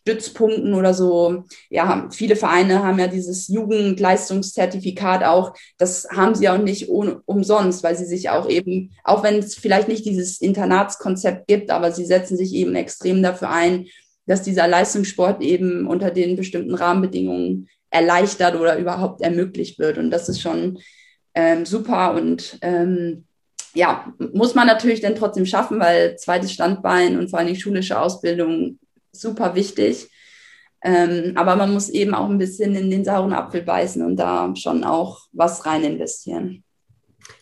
[0.06, 6.58] Leistungsstützpunkten oder so, ja, viele Vereine haben ja dieses Jugendleistungszertifikat auch, das haben sie auch
[6.58, 11.72] nicht umsonst, weil sie sich auch eben, auch wenn es vielleicht nicht dieses Internatskonzept gibt,
[11.72, 13.88] aber sie setzen sich eben extrem dafür ein,
[14.26, 19.98] dass dieser Leistungssport eben unter den bestimmten Rahmenbedingungen erleichtert oder überhaupt ermöglicht wird.
[19.98, 20.80] Und das ist schon
[21.34, 23.26] ähm, super und ähm,
[23.74, 28.00] ja, muss man natürlich dann trotzdem schaffen, weil zweites Standbein und vor allem die schulische
[28.00, 28.80] Ausbildung
[29.12, 30.10] super wichtig.
[30.84, 34.54] Ähm, aber man muss eben auch ein bisschen in den sauren Apfel beißen und da
[34.56, 36.64] schon auch was rein investieren.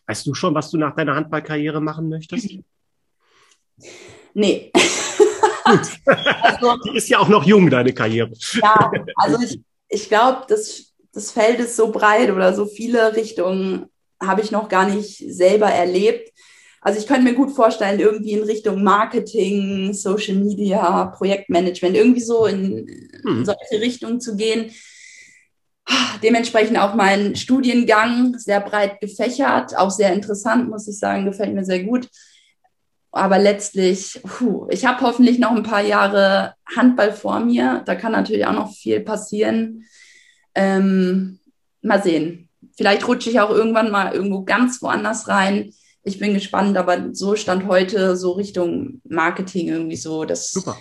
[0.07, 2.49] Weißt du schon, was du nach deiner Handballkarriere machen möchtest?
[4.35, 4.71] Nee.
[5.63, 5.91] also,
[6.85, 8.31] Die ist ja auch noch jung, deine Karriere.
[8.61, 9.59] Ja, also ich,
[9.89, 13.87] ich glaube, das das Feld ist so breit oder so viele Richtungen
[14.21, 16.31] habe ich noch gar nicht selber erlebt.
[16.81, 22.45] Also ich könnte mir gut vorstellen, irgendwie in Richtung Marketing, Social Media, Projektmanagement, irgendwie so
[22.45, 22.87] in,
[23.23, 23.45] hm.
[23.45, 24.71] solche Richtungen zu gehen.
[26.23, 31.65] Dementsprechend auch mein Studiengang sehr breit gefächert, auch sehr interessant, muss ich sagen, gefällt mir
[31.65, 32.07] sehr gut.
[33.11, 37.81] Aber letztlich, puh, ich habe hoffentlich noch ein paar Jahre Handball vor mir.
[37.85, 39.85] Da kann natürlich auch noch viel passieren.
[40.53, 41.39] Ähm,
[41.81, 42.49] mal sehen.
[42.77, 45.73] Vielleicht rutsche ich auch irgendwann mal irgendwo ganz woanders rein.
[46.03, 50.25] Ich bin gespannt, aber so stand heute so Richtung Marketing irgendwie so.
[50.25, 50.77] Das Super.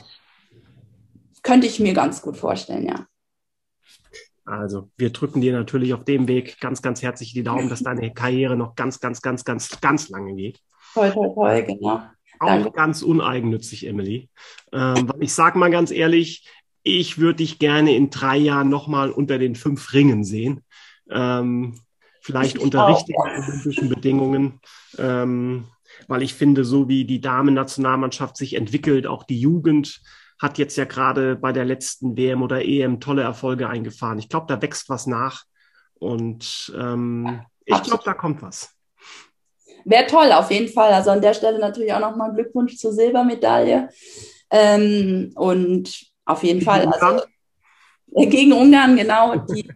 [1.42, 3.06] könnte ich mir ganz gut vorstellen, ja.
[4.44, 8.10] Also, wir drücken dir natürlich auf dem Weg ganz, ganz herzlich die Daumen, dass deine
[8.14, 10.60] Karriere noch ganz, ganz, ganz, ganz, ganz lange geht.
[10.94, 12.02] Toll, toll, toll, genau.
[12.40, 12.70] Auch Danke.
[12.70, 14.30] ganz uneigennützig, Emily.
[14.72, 16.48] Ähm, ich sage mal ganz ehrlich,
[16.82, 20.64] ich würde dich gerne in drei Jahren nochmal unter den fünf Ringen sehen.
[21.10, 21.80] Ähm,
[22.28, 24.60] vielleicht ich unter richtigen olympischen Bedingungen.
[24.98, 25.64] Ähm,
[26.06, 30.00] weil ich finde, so wie die Damen-Nationalmannschaft sich entwickelt, auch die Jugend
[30.38, 34.18] hat jetzt ja gerade bei der letzten WM oder EM tolle Erfolge eingefahren.
[34.18, 35.44] Ich glaube, da wächst was nach.
[35.94, 38.70] Und ähm, ich glaube, da kommt was.
[39.84, 40.92] Wäre toll, auf jeden Fall.
[40.92, 43.88] Also an der Stelle natürlich auch nochmal Glückwunsch zur Silbermedaille.
[44.50, 46.86] Ähm, und auf jeden Fall.
[46.86, 47.24] Also,
[48.28, 49.36] gegen Ungarn, genau.
[49.36, 49.68] Die,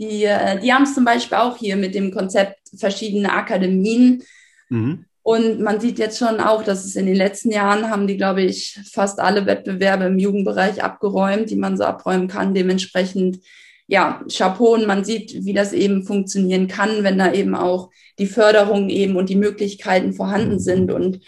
[0.00, 4.22] die, äh, die haben es zum Beispiel auch hier mit dem Konzept verschiedene Akademien.
[4.70, 5.04] Mhm.
[5.22, 8.40] Und man sieht jetzt schon auch, dass es in den letzten Jahren haben die, glaube
[8.42, 12.54] ich, fast alle Wettbewerbe im Jugendbereich abgeräumt, die man so abräumen kann.
[12.54, 13.40] Dementsprechend,
[13.86, 18.26] ja, Chapeau und man sieht, wie das eben funktionieren kann, wenn da eben auch die
[18.26, 20.90] Förderung eben und die Möglichkeiten vorhanden sind.
[20.90, 21.20] Und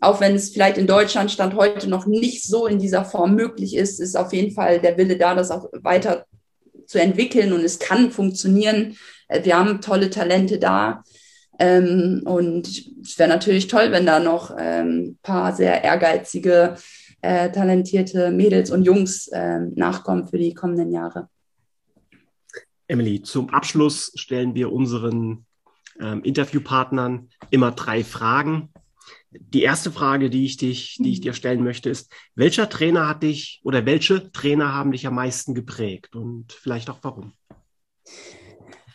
[0.00, 3.74] auch wenn es vielleicht in Deutschland Stand heute noch nicht so in dieser Form möglich
[3.74, 6.24] ist, ist auf jeden Fall der Wille da, das auch weiter
[6.90, 8.96] zu entwickeln und es kann funktionieren.
[9.28, 11.04] Äh, wir haben tolle Talente da.
[11.60, 16.74] Ähm, und es wäre natürlich toll, wenn da noch ein ähm, paar sehr ehrgeizige,
[17.20, 21.28] äh, talentierte Mädels und Jungs äh, nachkommen für die kommenden Jahre.
[22.88, 25.46] Emily, zum Abschluss stellen wir unseren
[26.00, 28.70] ähm, Interviewpartnern immer drei Fragen.
[29.32, 33.22] Die erste Frage, die ich dich, die ich dir stellen möchte, ist, welcher Trainer hat
[33.22, 37.32] dich oder welche Trainer haben dich am meisten geprägt und vielleicht auch warum?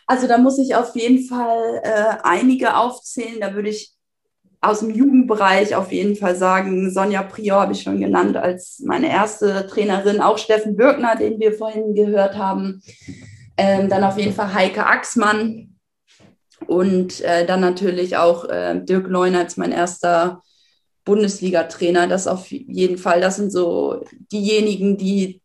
[0.06, 3.40] Also da muss ich auf jeden Fall äh, einige aufzählen.
[3.40, 3.92] Da würde ich
[4.60, 9.10] aus dem Jugendbereich auf jeden Fall sagen, Sonja Prior habe ich schon genannt als meine
[9.10, 12.82] erste Trainerin, auch Steffen Birkner, den wir vorhin gehört haben.
[13.56, 15.75] Ähm, dann auf jeden Fall Heike Axmann
[16.68, 20.42] und äh, dann natürlich auch äh, Dirk Leuner als mein erster
[21.04, 22.06] Bundesliga-Trainer.
[22.06, 25.40] Das auf jeden Fall, das sind so diejenigen, die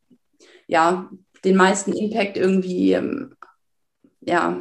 [0.67, 1.09] ja
[1.43, 3.35] den meisten Impact irgendwie ähm,
[4.21, 4.59] ja,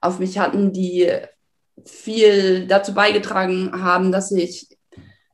[0.00, 1.10] auf mich hatten, die
[1.84, 4.68] viel dazu beigetragen haben, dass ich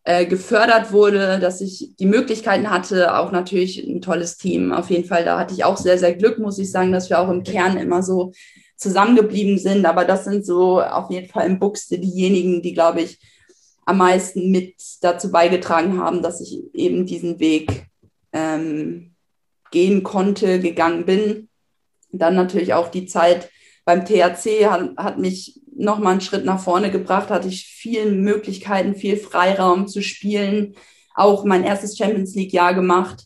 [0.04, 4.72] äh, gefördert wurde, dass ich die Möglichkeiten hatte, auch natürlich ein tolles Team.
[4.72, 7.18] Auf jeden Fall, da hatte ich auch sehr, sehr Glück, muss ich sagen, dass wir
[7.18, 8.32] auch im Kern immer so
[8.76, 9.86] zusammengeblieben sind.
[9.86, 13.18] Aber das sind so auf jeden Fall im Buchste diejenigen, die, glaube ich,
[13.86, 17.86] am meisten mit dazu beigetragen haben, dass ich eben diesen Weg
[18.32, 19.14] ähm,
[19.70, 21.48] gehen konnte, gegangen bin.
[22.10, 23.50] Dann natürlich auch die Zeit
[23.84, 28.94] beim THC hat, hat mich nochmal einen Schritt nach vorne gebracht, hatte ich viele Möglichkeiten,
[28.94, 30.74] viel Freiraum zu spielen,
[31.14, 33.24] auch mein erstes Champions League-Jahr gemacht.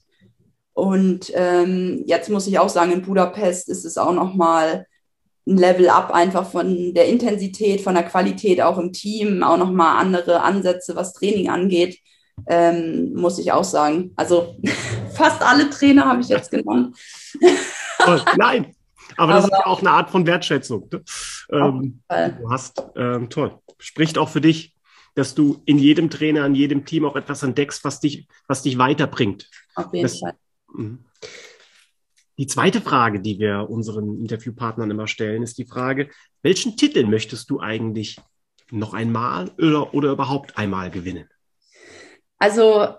[0.73, 4.87] Und ähm, jetzt muss ich auch sagen, in Budapest ist es auch nochmal
[5.49, 9.99] ein Level up einfach von der Intensität, von der Qualität auch im Team, auch nochmal
[9.99, 11.99] andere Ansätze, was Training angeht,
[12.47, 14.13] ähm, muss ich auch sagen.
[14.17, 14.57] Also
[15.15, 16.97] fast alle Trainer habe ich jetzt genannt.
[18.07, 18.77] Oh, nein,
[19.17, 20.89] aber, das ist ja auch eine Art von Wertschätzung.
[20.93, 21.03] Ne?
[21.51, 23.59] Ähm, du hast, ähm, toll.
[23.79, 24.75] Spricht auch für dich,
[25.15, 28.79] dass du in jedem Trainer, in jedem Team auch etwas entdeckst, was dich, was dich
[28.79, 29.51] weiterbringt.
[29.75, 30.35] Auf jeden das, Fall.
[30.73, 31.05] Mhm.
[32.39, 36.09] Die zweite Frage, die wir unseren Interviewpartnern immer stellen, ist die Frage,
[36.43, 38.21] welchen Titel möchtest du eigentlich
[38.71, 41.29] noch einmal oder, oder überhaupt einmal gewinnen?
[42.39, 42.95] Also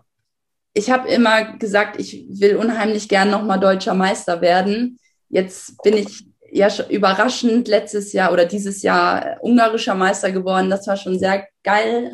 [0.73, 4.99] ich habe immer gesagt, ich will unheimlich gern nochmal deutscher Meister werden.
[5.29, 10.69] Jetzt bin ich ja überraschend letztes Jahr oder dieses Jahr ungarischer Meister geworden.
[10.69, 12.11] Das war schon sehr geil.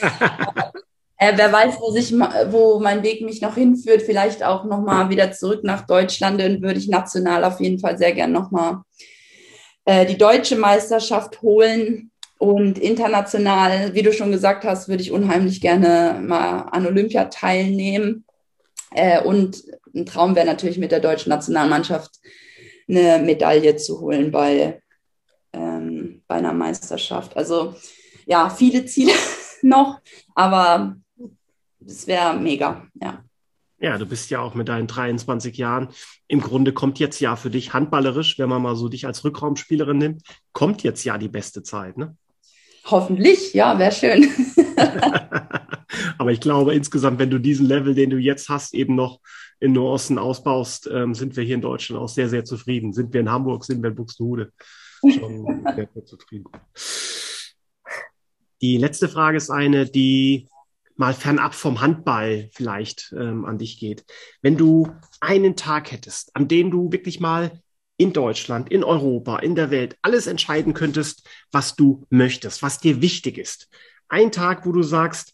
[1.20, 4.00] äh, wer weiß, wo sich, wo mein Weg mich noch hinführt.
[4.00, 6.40] Vielleicht auch noch mal wieder zurück nach Deutschland.
[6.40, 8.84] Dann würde ich national auf jeden Fall sehr gern noch mal
[9.84, 12.10] äh, die deutsche Meisterschaft holen.
[12.38, 18.24] Und international, wie du schon gesagt hast, würde ich unheimlich gerne mal an Olympia teilnehmen.
[18.94, 19.62] Äh, und
[19.94, 22.12] ein Traum wäre natürlich mit der deutschen Nationalmannschaft
[22.88, 24.80] eine Medaille zu holen bei,
[25.52, 27.36] ähm, bei einer Meisterschaft.
[27.36, 27.74] Also
[28.24, 29.12] ja, viele Ziele
[29.62, 30.00] noch,
[30.34, 30.96] aber
[31.84, 33.24] es wäre mega, ja.
[33.82, 35.88] Ja, du bist ja auch mit deinen 23 Jahren.
[36.28, 39.96] Im Grunde kommt jetzt ja für dich handballerisch, wenn man mal so dich als Rückraumspielerin
[39.96, 40.22] nimmt,
[40.52, 42.14] kommt jetzt ja die beste Zeit, ne?
[42.84, 44.28] Hoffentlich, ja, wäre schön.
[46.18, 49.20] Aber ich glaube insgesamt, wenn du diesen Level, den du jetzt hast, eben noch
[49.60, 52.92] in Nuancen ausbaust, ähm, sind wir hier in Deutschland auch sehr, sehr zufrieden.
[52.92, 54.52] Sind wir in Hamburg, sind wir in Buxtehude
[55.00, 56.44] schon sehr, sehr zufrieden.
[58.60, 60.48] Die letzte Frage ist eine, die
[61.00, 64.04] mal fernab vom Handball vielleicht ähm, an dich geht.
[64.42, 67.62] Wenn du einen Tag hättest, an dem du wirklich mal
[67.96, 73.00] in Deutschland, in Europa, in der Welt alles entscheiden könntest, was du möchtest, was dir
[73.00, 73.70] wichtig ist.
[74.10, 75.32] Ein Tag, wo du sagst,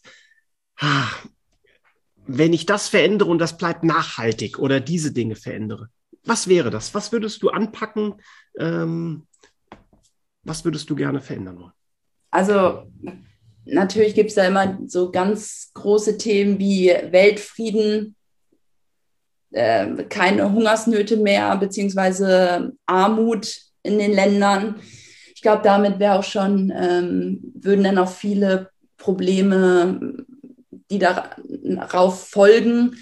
[0.79, 1.09] ah,
[2.25, 5.89] wenn ich das verändere und das bleibt nachhaltig oder diese Dinge verändere,
[6.23, 6.93] was wäre das?
[6.93, 8.15] Was würdest du anpacken?
[8.57, 9.27] Ähm,
[10.43, 11.73] was würdest du gerne verändern wollen?
[12.31, 12.89] Also
[13.67, 18.15] natürlich gibt es da immer so ganz große Themen wie Weltfrieden,
[19.51, 24.75] äh, keine Hungersnöte mehr, beziehungsweise Armut in den Ländern.
[25.33, 30.25] Ich glaube, damit wäre auch schon, ähm, würden dann auch viele Probleme
[30.89, 32.95] die darauf folgen,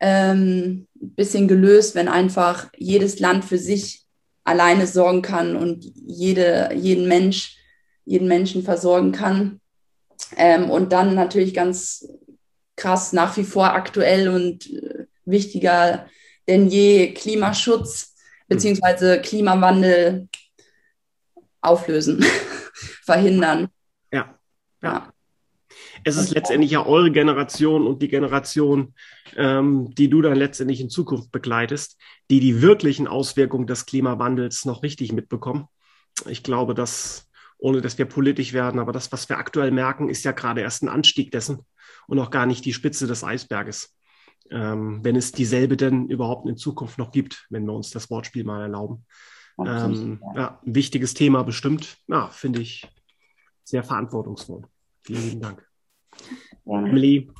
[0.00, 4.04] ähm, bisschen gelöst, wenn einfach jedes Land für sich
[4.44, 7.56] alleine sorgen kann und jede, jeden Mensch,
[8.04, 9.60] jeden Menschen versorgen kann.
[10.36, 12.08] Ähm, und dann natürlich ganz
[12.76, 16.06] krass nach wie vor aktuell und äh, wichtiger
[16.48, 18.14] denn je Klimaschutz
[18.46, 20.28] beziehungsweise Klimawandel
[21.60, 22.24] auflösen,
[23.04, 23.68] verhindern.
[24.12, 24.38] Ja,
[24.80, 25.12] ja
[26.06, 28.94] es ist letztendlich ja eure Generation und die Generation,
[29.36, 31.98] ähm, die du dann letztendlich in Zukunft begleitest,
[32.30, 35.66] die die wirklichen Auswirkungen des Klimawandels noch richtig mitbekommen.
[36.26, 37.25] Ich glaube, dass,
[37.66, 40.84] ohne dass wir politisch werden, aber das, was wir aktuell merken, ist ja gerade erst
[40.84, 41.66] ein Anstieg dessen
[42.06, 43.92] und auch gar nicht die Spitze des Eisberges.
[44.52, 48.44] Ähm, wenn es dieselbe denn überhaupt in Zukunft noch gibt, wenn wir uns das Wortspiel
[48.44, 49.04] mal erlauben.
[49.58, 51.96] Ähm, ja, ein wichtiges Thema bestimmt.
[52.06, 52.88] Ja, finde ich
[53.64, 54.62] sehr verantwortungsvoll.
[55.02, 55.66] Vielen lieben Dank.
[56.66, 56.86] Ja.
[56.86, 57.32] Emily,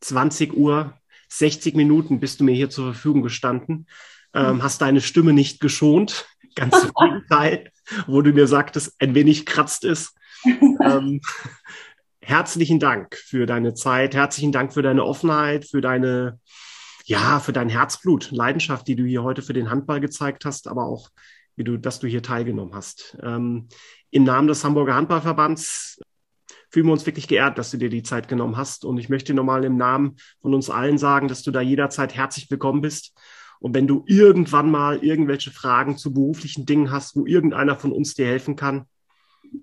[0.00, 0.94] 20 Uhr,
[1.28, 3.88] 60 Minuten bist du mir hier zur Verfügung gestanden.
[4.32, 6.26] Ähm, hast deine Stimme nicht geschont.
[6.54, 7.70] Ganz im Gegenteil,
[8.06, 10.14] wo du mir sagtest, ein wenig kratzt ist.
[10.44, 11.20] ähm,
[12.20, 14.14] herzlichen Dank für deine Zeit.
[14.14, 16.40] Herzlichen Dank für deine Offenheit, für deine,
[17.04, 20.86] ja, für dein Herzblut, Leidenschaft, die du hier heute für den Handball gezeigt hast, aber
[20.86, 21.10] auch,
[21.56, 23.16] wie du, dass du hier teilgenommen hast.
[23.22, 23.68] Ähm,
[24.10, 25.98] Im Namen des Hamburger Handballverbands
[26.70, 28.84] fühlen wir uns wirklich geehrt, dass du dir die Zeit genommen hast.
[28.84, 32.50] Und ich möchte nochmal im Namen von uns allen sagen, dass du da jederzeit herzlich
[32.50, 33.14] willkommen bist.
[33.60, 38.14] Und wenn du irgendwann mal irgendwelche Fragen zu beruflichen Dingen hast, wo irgendeiner von uns
[38.14, 38.86] dir helfen kann,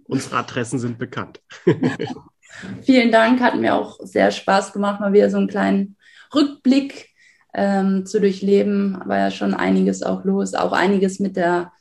[0.05, 1.41] unsere Adressen sind bekannt.
[2.81, 5.97] Vielen Dank, hat mir auch sehr Spaß gemacht, mal wieder so einen kleinen
[6.33, 7.09] Rückblick
[7.53, 9.01] ähm, zu durchleben.
[9.05, 11.71] War ja schon einiges auch los, auch einiges mit der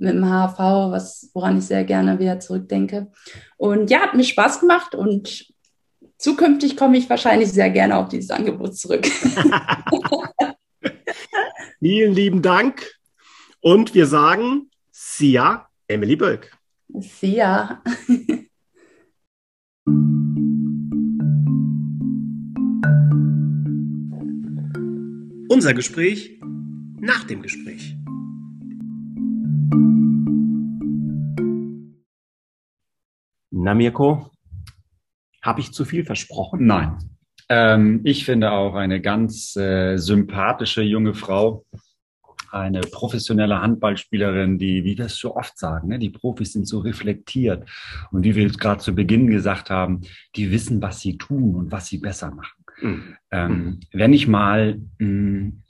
[0.00, 0.58] mit dem HV,
[0.92, 3.08] was, woran ich sehr gerne wieder zurückdenke.
[3.56, 5.46] Und ja, hat mir Spaß gemacht und
[6.18, 9.06] zukünftig komme ich wahrscheinlich sehr gerne auf dieses Angebot zurück.
[11.80, 12.98] Vielen lieben Dank
[13.60, 16.58] und wir sagen Sia, Emily Bölk.
[16.88, 17.84] Sia.
[25.48, 26.40] Unser Gespräch
[26.98, 27.94] nach dem Gespräch.
[33.50, 34.32] Na, Mirko,
[35.42, 36.66] habe ich zu viel versprochen?
[36.66, 37.17] Nein.
[37.48, 41.64] Ähm, ich finde auch eine ganz äh, sympathische junge Frau,
[42.50, 46.80] eine professionelle Handballspielerin, die, wie wir es so oft sagen, ne, die Profis sind so
[46.80, 47.68] reflektiert
[48.10, 50.02] und wie wir es gerade zu Beginn gesagt haben,
[50.36, 52.64] die wissen, was sie tun und was sie besser machen.
[52.80, 53.16] Mhm.
[53.30, 55.62] Ähm, wenn ich mal mh, hm,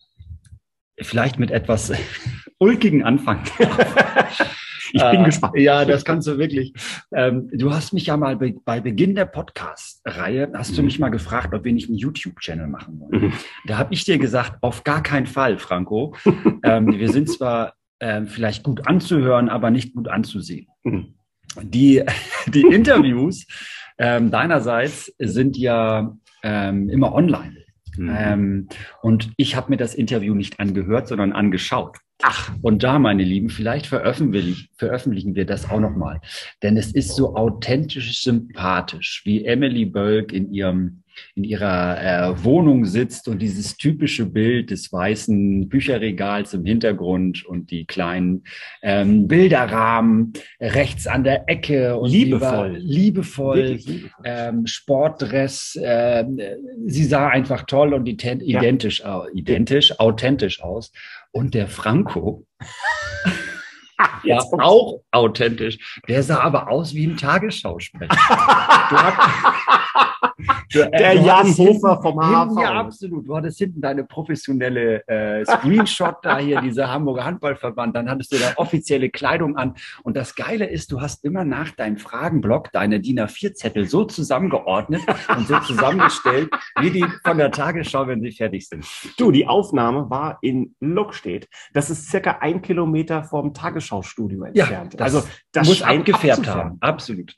[1.00, 1.92] vielleicht mit etwas
[2.58, 3.44] ulkigen Anfang
[4.92, 5.54] Ich bin äh, gespannt.
[5.58, 6.72] Ja, das kannst du wirklich.
[7.12, 10.76] Ähm, du hast mich ja mal be bei Beginn der Podcast-Reihe, hast mhm.
[10.76, 13.24] du mich mal gefragt, ob wir nicht einen YouTube-Channel machen wollen.
[13.24, 13.32] Mhm.
[13.66, 16.14] Da habe ich dir gesagt, auf gar keinen Fall, Franco.
[16.64, 20.66] ähm, wir sind zwar ähm, vielleicht gut anzuhören, aber nicht gut anzusehen.
[20.84, 21.14] Mhm.
[21.62, 22.02] Die,
[22.46, 23.46] die Interviews
[23.98, 27.56] ähm, deinerseits sind ja ähm, immer online.
[27.96, 28.16] Mhm.
[28.16, 28.68] Ähm,
[29.02, 31.98] und ich habe mir das Interview nicht angehört, sondern angeschaut.
[32.22, 36.20] Ach, und da, meine Lieben, vielleicht veröffentlichen, veröffentlichen wir das auch nochmal.
[36.62, 41.02] Denn es ist so authentisch sympathisch, wie Emily Bölk in ihrem
[41.34, 47.70] in ihrer äh, Wohnung sitzt und dieses typische Bild des weißen Bücherregals im Hintergrund und
[47.70, 48.44] die kleinen
[48.82, 54.10] ähm, Bilderrahmen rechts an der Ecke und liebevoll, liebevoll, liebevoll.
[54.24, 55.76] Ähm, Sportdress.
[55.76, 56.24] Äh,
[56.86, 59.24] sie sah einfach toll und identisch, ja.
[59.32, 60.92] identisch, authentisch aus.
[61.30, 62.46] Und der Franco,
[64.24, 66.00] ja, auch authentisch.
[66.08, 68.16] Der sah aber aus wie ein Tagesschausprecher.
[70.74, 72.60] Äh, der Jan Hofer vom HV.
[72.60, 73.26] Ja, absolut.
[73.26, 77.96] Du hattest hinten deine professionelle äh, Screenshot da hier, dieser Hamburger Handballverband.
[77.96, 79.74] Dann hattest du da offizielle Kleidung an.
[80.02, 85.02] Und das Geile ist, du hast immer nach deinem Fragenblock deine DIN A4-Zettel so zusammengeordnet
[85.36, 86.50] und so zusammengestellt,
[86.80, 88.86] wie die von der Tagesschau, wenn sie fertig sind.
[89.16, 91.48] Du, die Aufnahme war in Lockstedt.
[91.72, 94.94] Das ist circa ein Kilometer vom Tagesschau-Studio entfernt.
[94.94, 96.76] Ja, das also das muss abgefärbt haben.
[96.80, 97.34] Absolut.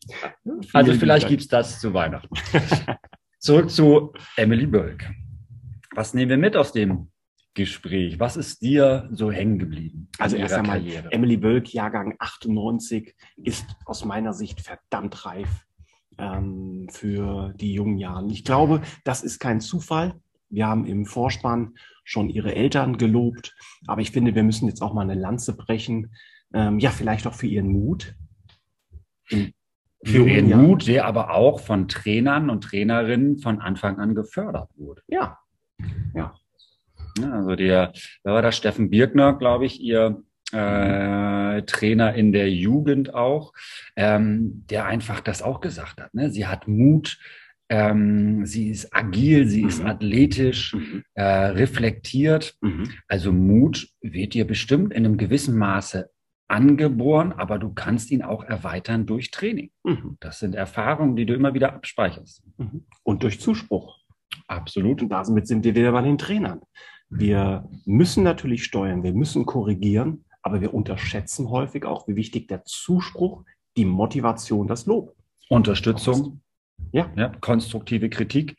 [0.72, 2.35] Also vielleicht gibt's das zu Weihnachten.
[3.41, 5.11] Zurück zu Emily Bölk.
[5.95, 7.11] Was nehmen wir mit aus dem
[7.55, 8.20] Gespräch?
[8.20, 10.09] Was ist dir so hängen geblieben?
[10.18, 11.11] Also erst einmal, Karriere?
[11.11, 15.49] Emily Bölk, Jahrgang 98, ist aus meiner Sicht verdammt reif
[16.18, 18.28] ähm, für die jungen Jahren.
[18.28, 20.20] Ich glaube, das ist kein Zufall.
[20.51, 24.93] Wir haben im Vorspann schon ihre Eltern gelobt, aber ich finde, wir müssen jetzt auch
[24.93, 26.12] mal eine Lanze brechen.
[26.53, 28.14] Ähm, ja, vielleicht auch für ihren Mut.
[29.30, 29.55] In
[30.05, 30.57] für ja.
[30.57, 35.03] Mut, der aber auch von Trainern und Trainerinnen von Anfang an gefördert wurde.
[35.09, 35.38] Ja.
[36.14, 36.34] Ja.
[37.22, 37.92] Also der,
[38.22, 40.22] da war das Steffen Birkner, glaube ich, ihr
[40.53, 43.53] äh, Trainer in der Jugend auch,
[43.96, 46.14] ähm, der einfach das auch gesagt hat.
[46.14, 46.30] Ne?
[46.30, 47.18] Sie hat Mut,
[47.68, 49.68] ähm, sie ist agil, sie mhm.
[49.68, 51.05] ist athletisch, mhm.
[51.14, 52.57] äh, reflektiert.
[52.61, 52.90] Mhm.
[53.07, 56.11] Also Mut wird dir bestimmt in einem gewissen Maße
[56.51, 59.70] angeboren, aber du kannst ihn auch erweitern durch Training.
[59.84, 60.16] Mhm.
[60.20, 62.42] Das sind Erfahrungen, die du immer wieder abspeicherst.
[62.59, 62.84] Mhm.
[63.05, 63.98] Und durch Zuspruch.
[64.48, 65.03] Absolut.
[65.03, 66.61] Und damit sind wir wieder bei den Trainern.
[67.09, 72.64] Wir müssen natürlich steuern, wir müssen korrigieren, aber wir unterschätzen häufig auch, wie wichtig der
[72.64, 73.44] Zuspruch,
[73.76, 75.16] die Motivation, das Lob.
[75.48, 76.40] Unterstützung,
[76.92, 77.11] ja.
[77.16, 77.32] ja.
[77.40, 78.57] konstruktive Kritik.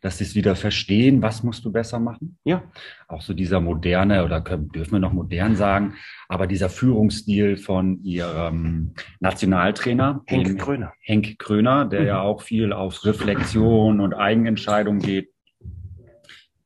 [0.00, 2.38] Dass sie es wieder verstehen, was musst du besser machen.
[2.44, 2.62] Ja.
[3.08, 5.94] Auch so dieser moderne, oder können, dürfen wir noch modern sagen,
[6.28, 10.92] aber dieser Führungsstil von ihrem Nationaltrainer, Henk Kröner.
[11.00, 12.06] Henk Kröner, der Mhm.
[12.06, 15.30] ja auch viel auf Reflexion und Eigenentscheidung geht.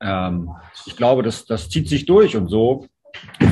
[0.00, 0.50] Ähm,
[0.86, 2.86] ich glaube, das, das zieht sich durch und so,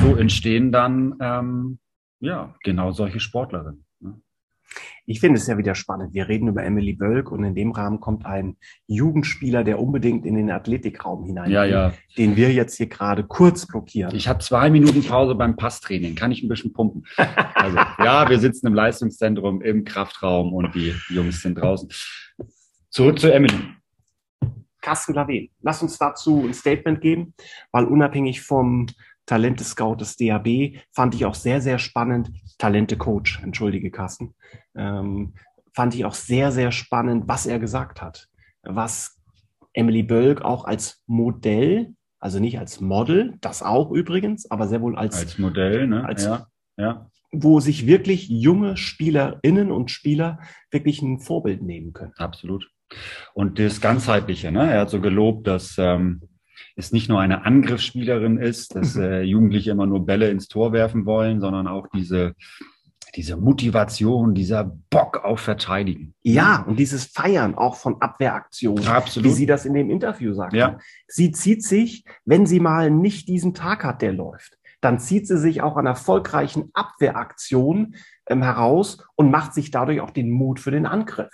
[0.01, 1.79] so entstehen dann ähm,
[2.19, 3.83] ja genau solche Sportlerinnen.
[5.09, 6.13] Ich finde es ja wieder spannend.
[6.13, 10.35] Wir reden über Emily Bölk und in dem Rahmen kommt ein Jugendspieler, der unbedingt in
[10.35, 11.93] den Athletikraum hinein Ja, ja.
[12.17, 14.13] den wir jetzt hier gerade kurz blockieren.
[14.13, 16.15] Ich habe zwei Minuten Pause beim Passtraining.
[16.15, 17.05] Kann ich ein bisschen pumpen?
[17.55, 21.89] Also ja, wir sitzen im Leistungszentrum im Kraftraum und die Jungs sind draußen.
[22.89, 23.57] Zurück zu Emily.
[24.81, 27.33] Carsten Klaven, lass uns dazu ein Statement geben,
[27.71, 28.87] weil unabhängig vom
[29.27, 34.33] Talente-Scout des DAB fand ich auch sehr, sehr spannend, Talente-Coach, entschuldige Carsten,
[34.75, 35.35] ähm,
[35.75, 38.27] fand ich auch sehr, sehr spannend, was er gesagt hat.
[38.63, 39.21] Was
[39.73, 44.97] Emily Bölk auch als Modell, also nicht als Model, das auch übrigens, aber sehr wohl
[44.97, 46.03] als, Als Modell, ne?
[46.03, 46.47] Als- ja,
[46.77, 47.11] ja.
[47.31, 50.39] wo sich wirklich junge Spielerinnen und Spieler
[50.71, 52.13] wirklich ein Vorbild nehmen können.
[52.17, 52.71] Absolut.
[53.33, 54.71] Und das Ganzheitliche, ne?
[54.71, 56.21] Er hat so gelobt, dass ähm,
[56.77, 61.05] es nicht nur eine Angriffsspielerin ist, dass äh, Jugendliche immer nur Bälle ins Tor werfen
[61.05, 62.35] wollen, sondern auch diese,
[63.15, 66.13] diese Motivation, dieser Bock auf Verteidigen.
[66.21, 69.33] Ja, und dieses Feiern auch von Abwehraktionen, wie Absolut.
[69.33, 70.53] sie das in dem Interview sagt.
[70.53, 70.77] Ja.
[71.07, 75.39] Sie zieht sich, wenn sie mal nicht diesen Tag hat, der läuft, dann zieht sie
[75.39, 77.95] sich auch an erfolgreichen Abwehraktionen
[78.27, 81.33] ähm, heraus und macht sich dadurch auch den Mut für den Angriff.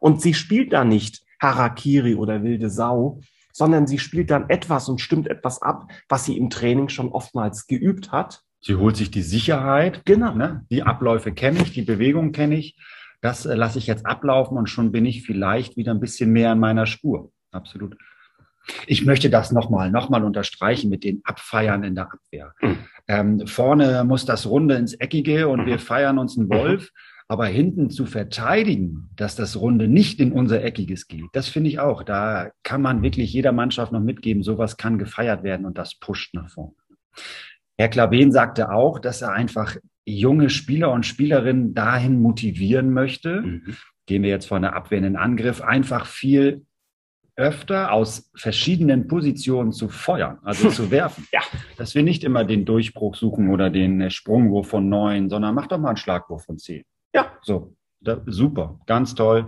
[0.00, 3.20] Und sie spielt da nicht Harakiri oder wilde Sau,
[3.56, 7.66] sondern sie spielt dann etwas und stimmt etwas ab, was sie im Training schon oftmals
[7.66, 8.42] geübt hat.
[8.60, 10.02] Sie holt sich die Sicherheit.
[10.04, 10.34] Genau.
[10.34, 10.66] Ne?
[10.70, 12.76] Die Abläufe kenne ich, die Bewegung kenne ich.
[13.22, 16.52] Das äh, lasse ich jetzt ablaufen und schon bin ich vielleicht wieder ein bisschen mehr
[16.52, 17.32] in meiner Spur.
[17.50, 17.96] Absolut.
[18.86, 22.52] Ich möchte das nochmal, nochmal unterstreichen mit den Abfeiern in der Abwehr.
[22.60, 22.78] Mhm.
[23.08, 25.66] Ähm, vorne muss das Runde ins Eckige und Mhm.
[25.66, 26.90] wir feiern uns einen Wolf.
[27.28, 31.80] Aber hinten zu verteidigen, dass das Runde nicht in unser Eckiges geht, das finde ich
[31.80, 32.04] auch.
[32.04, 36.34] Da kann man wirklich jeder Mannschaft noch mitgeben, sowas kann gefeiert werden und das pusht
[36.34, 36.76] nach vorne.
[37.78, 43.42] Herr Klaven sagte auch, dass er einfach junge Spieler und Spielerinnen dahin motivieren möchte.
[43.42, 43.76] Mhm.
[44.06, 46.64] Gehen wir jetzt von der Abwehr in den Angriff, einfach viel
[47.34, 51.26] öfter aus verschiedenen Positionen zu feuern, also zu werfen.
[51.32, 51.40] Ja.
[51.76, 55.78] Dass wir nicht immer den Durchbruch suchen oder den Sprungwurf von neun, sondern mach doch
[55.78, 56.84] mal einen Schlagwurf von zehn.
[57.16, 57.32] Ja.
[57.42, 59.46] So, da, super, ganz toll.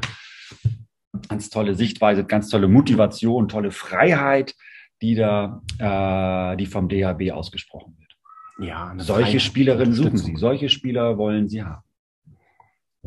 [1.28, 4.54] Ganz tolle Sichtweise, ganz tolle Motivation, tolle Freiheit,
[5.02, 8.68] die da, äh, die vom DHB ausgesprochen wird.
[8.68, 11.82] Ja, Solche Freiheit, Spielerinnen suchen sie, solche Spieler wollen sie haben.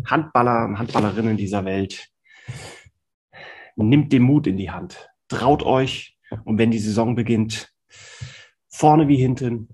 [0.06, 2.10] Handballer, Handballerinnen dieser Welt,
[3.76, 5.10] nimmt den Mut in die Hand.
[5.28, 7.74] Traut euch und wenn die Saison beginnt,
[8.70, 9.70] vorne wie hinten.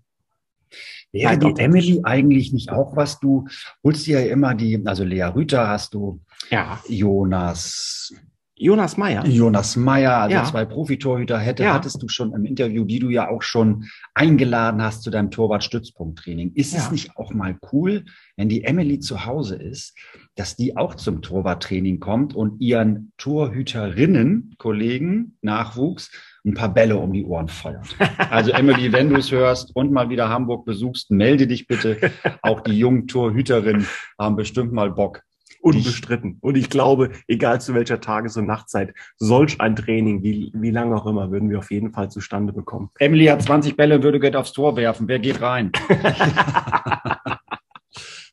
[1.14, 1.62] Wäre Seid die.
[1.62, 3.20] Emily eigentlich nicht auch was?
[3.20, 3.46] Du
[3.84, 6.80] holst dir ja immer die, also Lea Rüther hast du, Ja.
[6.90, 8.14] Jonas,
[8.60, 9.24] Jonas Meyer.
[9.28, 10.44] Jonas Meyer, also Ja.
[10.46, 11.76] zwei Profitorhüter hätte, Ja.
[11.76, 13.86] hattest du schon im Interview, die du ja auch schon
[14.16, 16.54] eingeladen hast zu deinem Torwart-Stützpunkt-Training.
[16.56, 16.92] Ist es Ja.
[16.92, 18.04] nicht auch mal cool,
[18.36, 19.96] wenn die Emily zu Hause ist,
[20.36, 26.10] dass die auch zum Torwarttraining kommt und ihren Torhüterinnen, Kollegen, Nachwuchs
[26.46, 27.96] ein paar Bälle um die Ohren feuert?
[28.30, 32.12] Also Emily, wenn du es hörst und mal wieder Hamburg besuchst, melde dich bitte.
[32.42, 33.88] Auch die jungen Torhüterinnen
[34.20, 35.22] haben bestimmt mal Bock.
[35.62, 36.38] Unbestritten.
[36.42, 40.96] Und ich glaube, egal zu welcher Tages- und Nachtzeit, solch ein Training, wie, wie lange
[40.96, 42.90] auch immer, würden wir auf jeden Fall zustande bekommen.
[43.00, 45.08] Emily hat 20 Bälle, würde Geld aufs Tor werfen.
[45.08, 45.72] Wer geht rein?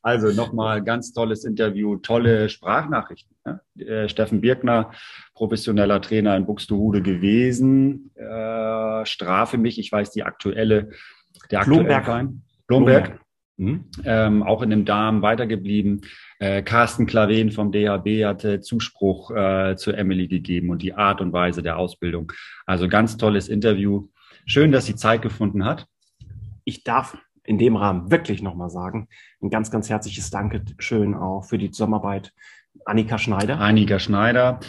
[0.04, 3.34] also nochmal ganz tolles Interview, tolle Sprachnachrichten.
[3.46, 3.60] Ne?
[3.78, 4.90] Äh, Steffen Birkner,
[5.32, 8.10] professioneller Trainer in Buxtehude gewesen.
[8.14, 10.90] Äh, strafe mich, ich weiß die aktuelle,
[11.50, 12.32] der aktuelle Blomberg.
[12.66, 13.20] Blomberg.
[13.56, 13.84] Hm?
[14.04, 16.02] Ähm, auch in dem Darm weitergeblieben.
[16.38, 21.32] Äh, Carsten Klaven vom DHB hatte Zuspruch äh, zu Emily gegeben und die Art und
[21.32, 22.30] Weise der Ausbildung.
[22.66, 24.08] Also ganz tolles Interview.
[24.44, 25.86] Schön, dass sie Zeit gefunden hat.
[26.64, 29.08] Ich darf in dem Rahmen wirklich nochmal sagen,
[29.42, 32.32] ein ganz, ganz herzliches Dankeschön auch für die Zusammenarbeit.
[32.86, 33.60] Annika Schneider.
[33.60, 34.60] Annika Schneider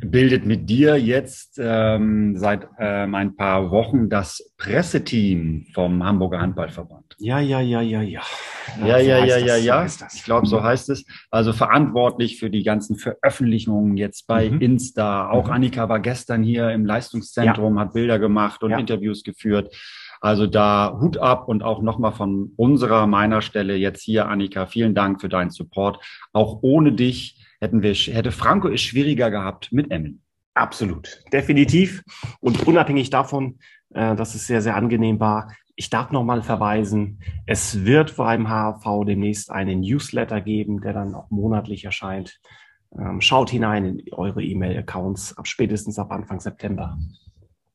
[0.00, 7.16] bildet mit dir jetzt ähm, seit ähm, ein paar Wochen das Presseteam vom Hamburger Handballverband.
[7.18, 8.22] Ja, ja, ja, ja, ja.
[8.80, 9.86] Ja, ja, ja, ja, so ja.
[10.14, 11.04] Ich glaube, so heißt es.
[11.30, 14.60] Also verantwortlich für die ganzen Veröffentlichungen jetzt bei Mhm.
[14.60, 15.30] Insta.
[15.30, 15.52] Auch Mhm.
[15.52, 18.78] Annika war gestern hier im Leistungszentrum, hat Bilder gemacht und Ja.
[18.78, 19.74] Interviews geführt.
[20.20, 24.94] Also da Hut ab und auch nochmal von unserer, meiner Stelle jetzt hier, Annika, vielen
[24.94, 26.04] Dank für deinen Support.
[26.32, 30.18] Auch ohne dich hätten wir, hätte Franco es schwieriger gehabt mit Emily.
[30.54, 32.02] Absolut, definitiv.
[32.40, 33.58] Und unabhängig davon,
[33.90, 39.04] äh, dass es sehr, sehr angenehm war, ich darf nochmal verweisen, es wird beim HV
[39.04, 42.40] demnächst einen Newsletter geben, der dann auch monatlich erscheint.
[42.98, 45.38] Ähm, schaut hinein in eure E-Mail-Accounts.
[45.38, 46.98] Ab spätestens ab Anfang September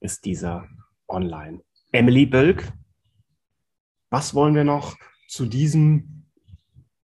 [0.01, 0.67] ist dieser
[1.07, 1.61] online.
[1.93, 2.73] Emily Bölk,
[4.09, 4.97] was wollen wir noch
[5.27, 6.25] zu diesem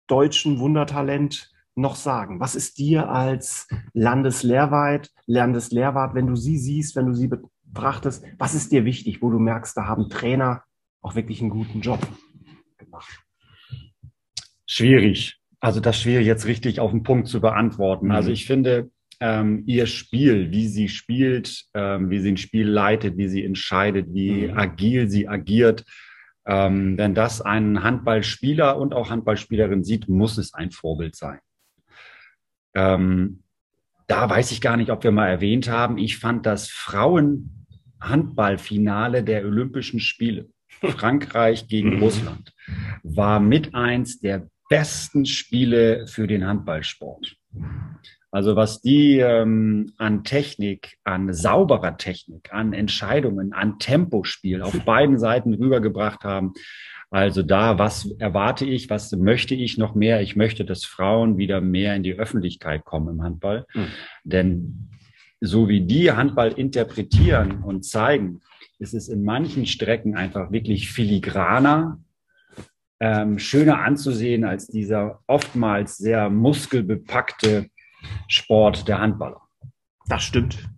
[0.06, 2.38] deutschen Wundertalent noch sagen?
[2.38, 8.54] Was ist dir als Landeslehrwart, Landeslehrwart, wenn du sie siehst, wenn du sie betrachtest, was
[8.54, 10.62] ist dir wichtig, wo du merkst, da haben Trainer
[11.00, 12.06] auch wirklich einen guten Job
[12.78, 13.24] gemacht?
[14.66, 15.40] Schwierig.
[15.58, 18.12] Also das schwierig jetzt richtig auf den Punkt zu beantworten.
[18.12, 18.34] Also mhm.
[18.34, 23.28] ich finde, ähm, ihr Spiel, wie sie spielt, ähm, wie sie ein Spiel leitet, wie
[23.28, 24.58] sie entscheidet, wie mhm.
[24.58, 25.84] agil sie agiert,
[26.46, 31.40] ähm, wenn das ein Handballspieler und auch Handballspielerin sieht, muss es ein Vorbild sein.
[32.74, 33.42] Ähm,
[34.06, 35.98] da weiß ich gar nicht, ob wir mal erwähnt haben.
[35.98, 40.48] Ich fand das Frauenhandballfinale der Olympischen Spiele,
[40.80, 42.02] Frankreich gegen mhm.
[42.02, 42.52] Russland,
[43.02, 47.36] war mit eins der besten Spiele für den Handballsport.
[48.36, 55.18] Also was die ähm, an Technik, an sauberer Technik, an Entscheidungen, an Tempospiel auf beiden
[55.18, 56.52] Seiten rübergebracht haben.
[57.08, 60.20] Also da, was erwarte ich, was möchte ich noch mehr?
[60.20, 63.64] Ich möchte, dass Frauen wieder mehr in die Öffentlichkeit kommen im Handball.
[63.72, 63.86] Mhm.
[64.24, 64.88] Denn
[65.40, 68.42] so wie die Handball interpretieren und zeigen,
[68.78, 72.00] ist es in manchen Strecken einfach wirklich filigraner,
[73.00, 77.70] ähm, schöner anzusehen als dieser oftmals sehr muskelbepackte
[78.28, 79.42] Sport der Handballer.
[80.08, 80.68] Das stimmt.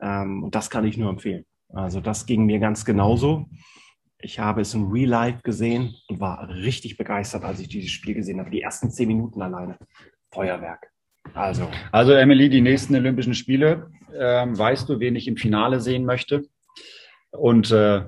[0.00, 1.44] Ähm, und das kann ich nur empfehlen.
[1.72, 3.46] Also das ging mir ganz genauso.
[4.18, 8.14] Ich habe es in Real Life gesehen und war richtig begeistert, als ich dieses Spiel
[8.14, 8.50] gesehen habe.
[8.50, 9.76] Die ersten zehn Minuten alleine.
[10.32, 10.90] Feuerwerk.
[11.32, 11.68] Also.
[11.92, 16.44] Also Emily, die nächsten Olympischen Spiele, ähm, weißt du, wen ich im Finale sehen möchte?
[17.30, 18.04] Und äh,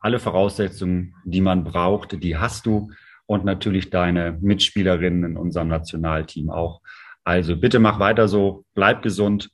[0.00, 2.90] alle Voraussetzungen, die man braucht, die hast du.
[3.26, 6.80] Und natürlich deine Mitspielerinnen in unserem Nationalteam auch.
[7.24, 9.50] Also bitte mach weiter so, bleib gesund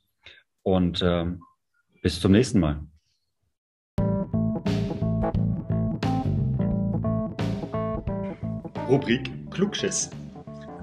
[0.63, 1.25] und äh,
[2.01, 2.81] bis zum nächsten Mal.
[8.87, 10.09] Rubrik Klugschiss.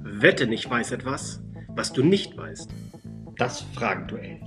[0.03, 2.71] Wette nicht weiß etwas, was du nicht weißt.
[3.37, 4.41] Das Fragenduell.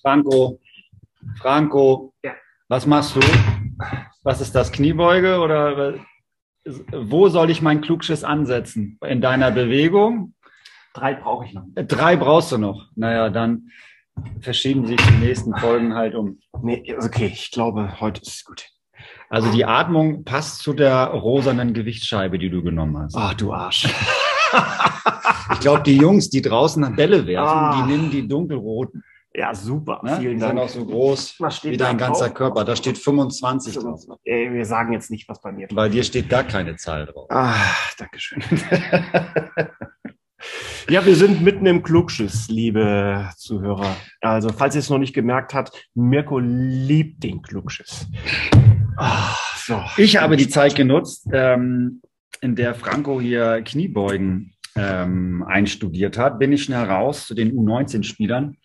[0.00, 0.60] Franco,
[1.40, 2.32] Franco, ja.
[2.68, 3.20] was machst du?
[4.26, 4.72] Was ist das?
[4.72, 5.94] Kniebeuge oder
[6.90, 8.98] wo soll ich meinen Klugschiss ansetzen?
[9.06, 10.34] In deiner Bewegung?
[10.94, 11.62] Drei brauche ich noch.
[11.76, 12.88] Drei brauchst du noch.
[12.96, 13.68] Naja, dann
[14.40, 16.40] verschieben sich die nächsten Folgen halt um.
[16.60, 18.68] Nee, okay, ich glaube, heute ist es gut.
[19.30, 23.14] Also die Atmung passt zu der rosanen Gewichtsscheibe, die du genommen hast.
[23.16, 23.84] Ach, du Arsch.
[25.52, 27.76] ich glaube, die Jungs, die draußen Bälle werfen, ah.
[27.76, 29.04] die nehmen die dunkelroten.
[29.36, 30.00] Ja, super.
[30.02, 30.16] Ne?
[30.18, 30.52] Vielen die Dank.
[30.52, 32.34] sind auch so groß wie dein ganzer drauf?
[32.34, 32.64] Körper.
[32.64, 34.00] Da steht 25 drauf.
[34.24, 35.76] Wir sagen jetzt nicht, was bei mir steht.
[35.76, 37.26] Bei dir steht gar keine Zahl drauf.
[37.30, 37.54] Ah,
[37.98, 38.42] Dankeschön.
[40.88, 43.94] ja, wir sind mitten im Klugschiss, liebe Zuhörer.
[44.22, 48.06] Also, falls ihr es noch nicht gemerkt habt, Mirko liebt den Klugschiss.
[48.96, 49.82] Ah, so.
[49.98, 52.00] Ich habe die Zeit genutzt, ähm,
[52.40, 58.56] in der Franco hier Kniebeugen ähm, einstudiert hat, bin ich schnell raus zu den U19-Spielern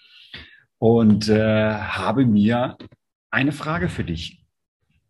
[0.82, 2.76] und äh, habe mir
[3.30, 4.44] eine Frage für dich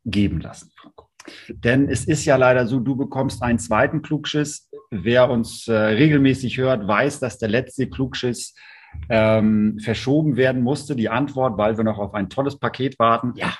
[0.03, 1.07] geben lassen, Franco.
[1.47, 4.69] Denn es ist ja leider so, du bekommst einen zweiten Klugschiss.
[4.89, 8.53] Wer uns äh, regelmäßig hört, weiß, dass der letzte Klugschiss
[9.07, 10.93] ähm, verschoben werden musste.
[10.93, 13.31] Die Antwort, weil wir noch auf ein tolles Paket warten.
[13.37, 13.53] Ja.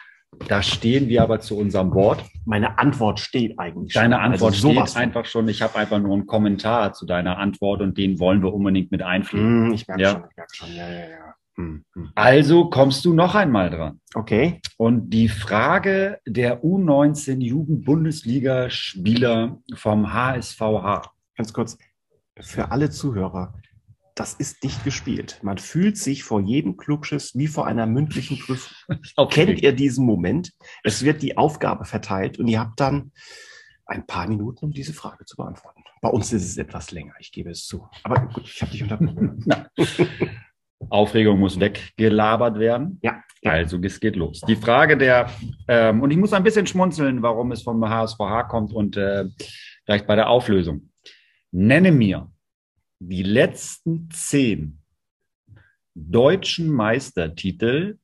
[0.49, 2.25] Da stehen wir aber zu unserem Wort.
[2.43, 3.93] Meine Antwort steht eigentlich.
[3.93, 4.23] Deine schon.
[4.23, 5.47] Antwort also steht einfach schon.
[5.47, 9.01] Ich habe einfach nur einen Kommentar zu deiner Antwort und den wollen wir unbedingt mit
[9.01, 9.69] einfliegen.
[9.69, 10.11] Mm, ich merke ja.
[10.11, 10.75] schon, ich merke schon.
[10.75, 11.35] Ja, ja, ja.
[11.61, 12.11] Hm, hm.
[12.15, 14.01] Also kommst du noch einmal dran.
[14.15, 14.59] Okay.
[14.77, 21.03] Und die Frage der U19 Jugendbundesliga-Spieler vom HSVH.
[21.35, 21.77] Ganz kurz,
[22.39, 23.53] für alle Zuhörer,
[24.15, 25.39] das ist nicht gespielt.
[25.43, 28.75] Man fühlt sich vor jedem Klugschiss wie vor einer mündlichen Prüfung.
[29.15, 29.45] Okay.
[29.45, 30.51] Kennt ihr diesen Moment?
[30.83, 33.11] Es wird die Aufgabe verteilt und ihr habt dann
[33.85, 35.83] ein paar Minuten, um diese Frage zu beantworten.
[36.01, 37.87] Bei uns ist es etwas länger, ich gebe es zu.
[38.03, 39.45] Aber gut, ich habe dich unterbrochen.
[40.89, 42.99] Aufregung muss weggelabert werden.
[43.01, 43.23] Ja.
[43.43, 44.41] Also es geht los.
[44.41, 45.29] Die Frage der,
[45.67, 49.25] ähm, und ich muss ein bisschen schmunzeln, warum es vom HSVH kommt und äh,
[49.85, 50.89] vielleicht bei der Auflösung.
[51.51, 52.31] Nenne mir
[52.99, 54.79] die letzten zehn
[55.95, 57.97] deutschen Meistertitel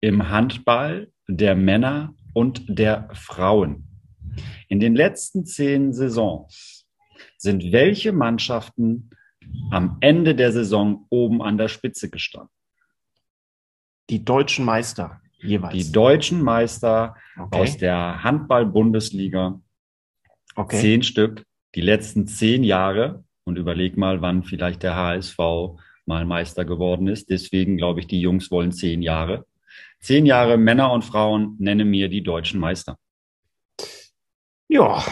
[0.00, 3.88] im Handball der Männer und der Frauen.
[4.68, 6.86] In den letzten zehn Saisons
[7.36, 9.10] sind welche Mannschaften
[9.70, 12.50] am Ende der Saison oben an der Spitze gestanden?
[14.10, 15.74] Die deutschen Meister jeweils.
[15.74, 17.60] Die deutschen Meister okay.
[17.60, 19.60] aus der Handball-Bundesliga,
[20.54, 20.80] okay.
[20.80, 21.44] zehn Stück,
[21.74, 23.24] die letzten zehn Jahre.
[23.44, 25.36] Und überleg mal, wann vielleicht der HSV
[26.06, 27.28] mal Meister geworden ist.
[27.28, 29.46] Deswegen glaube ich, die Jungs wollen zehn Jahre.
[29.98, 32.98] Zehn Jahre Männer und Frauen nenne mir die deutschen Meister.
[34.68, 35.04] Ja,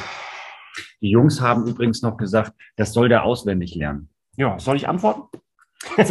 [1.00, 4.09] Die Jungs haben übrigens noch gesagt, das soll der auswendig lernen.
[4.36, 5.22] Ja, soll ich antworten?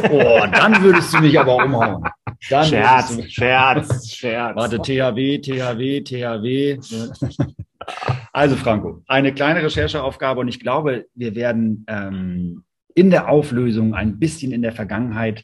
[0.10, 2.04] Oh, dann würdest du mich aber umhauen.
[2.50, 4.56] Dann Scherz, mich- Scherz, Scherz.
[4.56, 6.80] Warte, THW, THW, THW.
[8.34, 12.64] Also Franco, eine kleine Rechercheaufgabe und ich glaube, wir werden ähm,
[12.96, 15.44] in der Auflösung ein bisschen in der Vergangenheit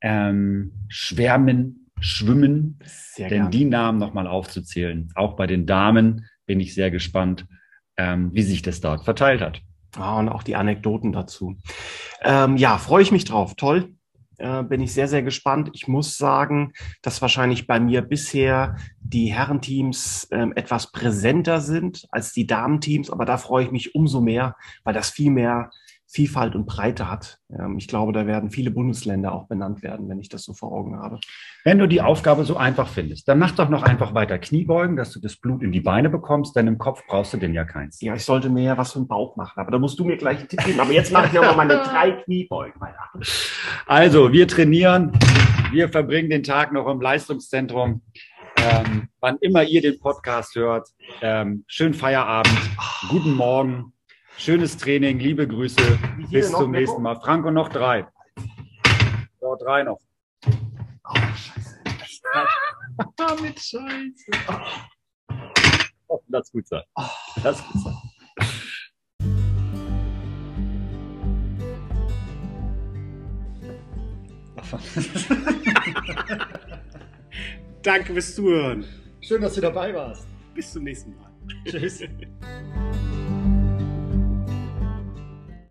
[0.00, 3.50] ähm, schwärmen, schwimmen, Sehr denn gerne.
[3.50, 5.10] die Namen nochmal aufzuzählen.
[5.14, 7.46] Auch bei den Damen bin ich sehr gespannt,
[7.96, 9.60] ähm, wie sich das dort verteilt hat.
[9.96, 11.56] Ah, und auch die Anekdoten dazu.
[12.22, 13.54] Ähm, ja, freue ich mich drauf.
[13.54, 13.94] Toll.
[14.38, 15.70] Äh, bin ich sehr, sehr gespannt.
[15.72, 22.32] Ich muss sagen, dass wahrscheinlich bei mir bisher die Herrenteams ähm, etwas präsenter sind als
[22.32, 24.54] die Damenteams, aber da freue ich mich umso mehr,
[24.84, 25.70] weil das viel mehr
[26.10, 27.38] Vielfalt und Breite hat.
[27.52, 30.72] Ähm, ich glaube, da werden viele Bundesländer auch benannt werden, wenn ich das so vor
[30.72, 31.20] Augen habe.
[31.64, 35.12] Wenn du die Aufgabe so einfach findest, dann mach doch noch einfach weiter Kniebeugen, dass
[35.12, 38.00] du das Blut in die Beine bekommst, denn im Kopf brauchst du denn ja keins.
[38.00, 40.16] Ja, ich sollte mir ja was für den Bauch machen, aber da musst du mir
[40.16, 40.80] gleich einen Tipp geben.
[40.80, 42.80] Aber jetzt mache ich nochmal meine drei Kniebeugen.
[42.80, 43.10] Weiter.
[43.86, 45.12] Also, wir trainieren,
[45.72, 48.00] wir verbringen den Tag noch im Leistungszentrum.
[48.60, 50.88] Ähm, wann immer ihr den Podcast hört,
[51.20, 52.58] ähm, schönen Feierabend,
[53.08, 53.92] guten Morgen,
[54.38, 55.98] schönes Training, liebe Grüße,
[56.30, 57.20] bis zum nächsten Mal.
[57.20, 58.06] Franco, noch drei.
[59.40, 59.98] So, drei noch.
[61.04, 61.80] Oh, scheiße.
[63.16, 64.30] Damit Scheiße.
[66.06, 66.82] Oh, lass gut sein.
[67.42, 67.94] Lass gut sein.
[77.82, 78.84] Danke fürs Zuhören.
[79.20, 80.26] Schön, dass du dabei warst.
[80.54, 81.30] Bis zum nächsten Mal.
[81.64, 82.02] Tschüss.